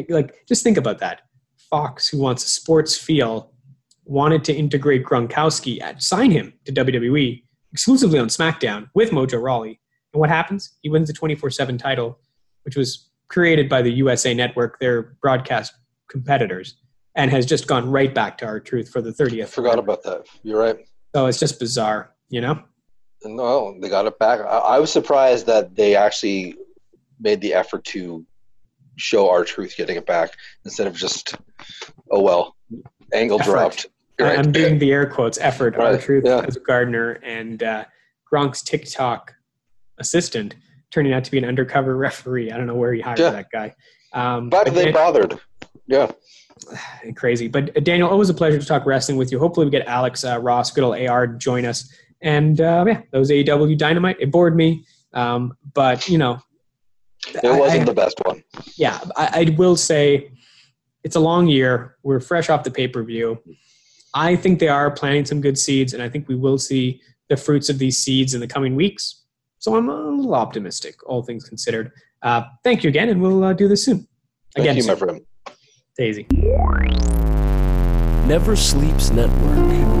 Like, 0.09 0.45
just 0.47 0.63
think 0.63 0.77
about 0.77 0.99
that. 0.99 1.21
Fox, 1.69 2.07
who 2.07 2.19
wants 2.19 2.45
a 2.45 2.49
sports 2.49 2.97
feel, 2.97 3.51
wanted 4.05 4.43
to 4.45 4.53
integrate 4.53 5.05
Gronkowski, 5.05 5.81
at, 5.81 6.03
sign 6.03 6.31
him 6.31 6.53
to 6.65 6.71
WWE 6.71 7.43
exclusively 7.71 8.19
on 8.19 8.27
SmackDown 8.27 8.89
with 8.93 9.11
Mojo 9.11 9.41
Rawley. 9.41 9.79
And 10.13 10.19
what 10.19 10.29
happens? 10.29 10.77
He 10.81 10.89
wins 10.89 11.07
the 11.07 11.13
24 11.13 11.49
7 11.49 11.77
title, 11.77 12.19
which 12.63 12.75
was 12.75 13.09
created 13.29 13.69
by 13.69 13.81
the 13.81 13.91
USA 13.93 14.33
Network, 14.33 14.79
their 14.79 15.15
broadcast 15.21 15.73
competitors, 16.09 16.75
and 17.15 17.31
has 17.31 17.45
just 17.45 17.67
gone 17.67 17.89
right 17.89 18.13
back 18.13 18.37
to 18.39 18.45
R-Truth 18.45 18.89
for 18.89 19.01
the 19.01 19.11
30th. 19.11 19.43
I 19.43 19.45
forgot 19.45 19.79
about 19.79 20.03
that. 20.03 20.25
You're 20.43 20.59
right. 20.59 20.77
So 21.15 21.25
it's 21.27 21.39
just 21.39 21.59
bizarre, 21.59 22.10
you 22.31 22.41
know? 22.41 22.59
No, 23.23 23.77
they 23.79 23.89
got 23.89 24.07
it 24.07 24.17
back. 24.17 24.39
I, 24.39 24.43
I 24.43 24.79
was 24.79 24.91
surprised 24.91 25.45
that 25.45 25.75
they 25.75 25.95
actually 25.95 26.55
made 27.19 27.39
the 27.41 27.53
effort 27.53 27.83
to 27.85 28.25
show 28.97 29.29
R-Truth 29.29 29.75
getting 29.77 29.97
it 29.97 30.07
back 30.07 30.31
instead 30.65 30.87
of 30.87 30.95
just, 30.95 31.35
oh 32.09 32.21
well, 32.21 32.55
angle 33.13 33.39
effort. 33.39 33.51
dropped. 33.51 33.85
Right. 34.19 34.37
I'm 34.37 34.51
doing 34.51 34.79
the 34.79 34.91
air 34.91 35.07
quotes 35.07 35.37
effort 35.39 35.75
right. 35.75 35.95
R-Truth 35.95 36.23
yeah. 36.25 36.43
as 36.47 36.55
a 36.55 36.59
gardener 36.59 37.13
and 37.23 37.61
uh, 37.61 37.85
Gronk's 38.31 38.63
TikTok 38.63 39.33
assistant 39.99 40.55
turning 40.89 41.13
out 41.13 41.23
to 41.23 41.31
be 41.31 41.37
an 41.37 41.45
undercover 41.45 41.95
referee. 42.07 42.51
I 42.51 42.57
don't 42.57 42.67
know 42.67 42.75
where 42.75 42.93
he 42.93 43.01
hired 43.01 43.19
yeah. 43.19 43.31
that 43.31 43.51
guy. 43.51 43.75
Um, 44.13 44.49
but, 44.49 44.65
but 44.65 44.73
they 44.73 44.85
Dan- 44.85 44.93
bothered. 44.93 45.39
Yeah. 45.87 46.11
Crazy. 47.15 47.47
But 47.47 47.75
uh, 47.77 47.79
Daniel, 47.81 48.09
always 48.09 48.29
a 48.29 48.33
pleasure 48.33 48.59
to 48.59 48.65
talk 48.65 48.85
wrestling 48.85 49.17
with 49.17 49.31
you. 49.31 49.39
Hopefully, 49.39 49.65
we 49.65 49.71
get 49.71 49.87
Alex 49.87 50.23
uh, 50.23 50.39
Ross, 50.39 50.71
good 50.71 50.83
old 50.83 50.97
AR, 50.97 51.27
join 51.27 51.65
us. 51.65 51.91
And 52.21 52.59
uh, 52.61 52.85
yeah, 52.87 53.01
those 53.11 53.31
AEW 53.31 53.77
Dynamite, 53.77 54.17
it 54.19 54.31
bored 54.31 54.55
me. 54.55 54.85
Um, 55.13 55.57
but, 55.73 56.07
you 56.07 56.17
know, 56.17 56.39
it 57.27 57.59
wasn't 57.59 57.81
I, 57.81 57.85
the 57.85 57.93
best 57.93 58.19
one. 58.23 58.43
Yeah, 58.75 58.99
I, 59.15 59.45
I 59.47 59.55
will 59.57 59.75
say 59.75 60.31
it's 61.03 61.15
a 61.15 61.19
long 61.19 61.47
year. 61.47 61.97
We're 62.03 62.19
fresh 62.19 62.49
off 62.49 62.63
the 62.63 62.71
pay 62.71 62.87
per 62.87 63.03
view. 63.03 63.39
I 64.13 64.35
think 64.35 64.59
they 64.59 64.67
are 64.67 64.91
planting 64.91 65.25
some 65.25 65.41
good 65.41 65.57
seeds, 65.57 65.93
and 65.93 66.03
I 66.03 66.09
think 66.09 66.27
we 66.27 66.35
will 66.35 66.57
see 66.57 67.01
the 67.29 67.37
fruits 67.37 67.69
of 67.69 67.79
these 67.79 67.97
seeds 67.97 68.33
in 68.33 68.41
the 68.41 68.47
coming 68.47 68.75
weeks. 68.75 69.23
So 69.59 69.75
I'm 69.75 69.89
a 69.89 69.95
little 69.95 70.35
optimistic, 70.35 70.95
all 71.07 71.23
things 71.23 71.47
considered. 71.47 71.91
Uh, 72.21 72.43
thank 72.63 72.83
you 72.83 72.89
again, 72.89 73.09
and 73.09 73.21
we'll 73.21 73.43
uh, 73.43 73.53
do 73.53 73.67
this 73.67 73.85
soon. 73.85 74.07
Again, 74.55 74.75
thank 74.75 74.77
you, 74.77 74.83
soon. 74.83 74.93
my 74.93 74.99
friend. 74.99 75.21
Daisy. 75.97 76.27
Never 78.27 78.55
Sleeps 78.55 79.11
Network. 79.11 80.00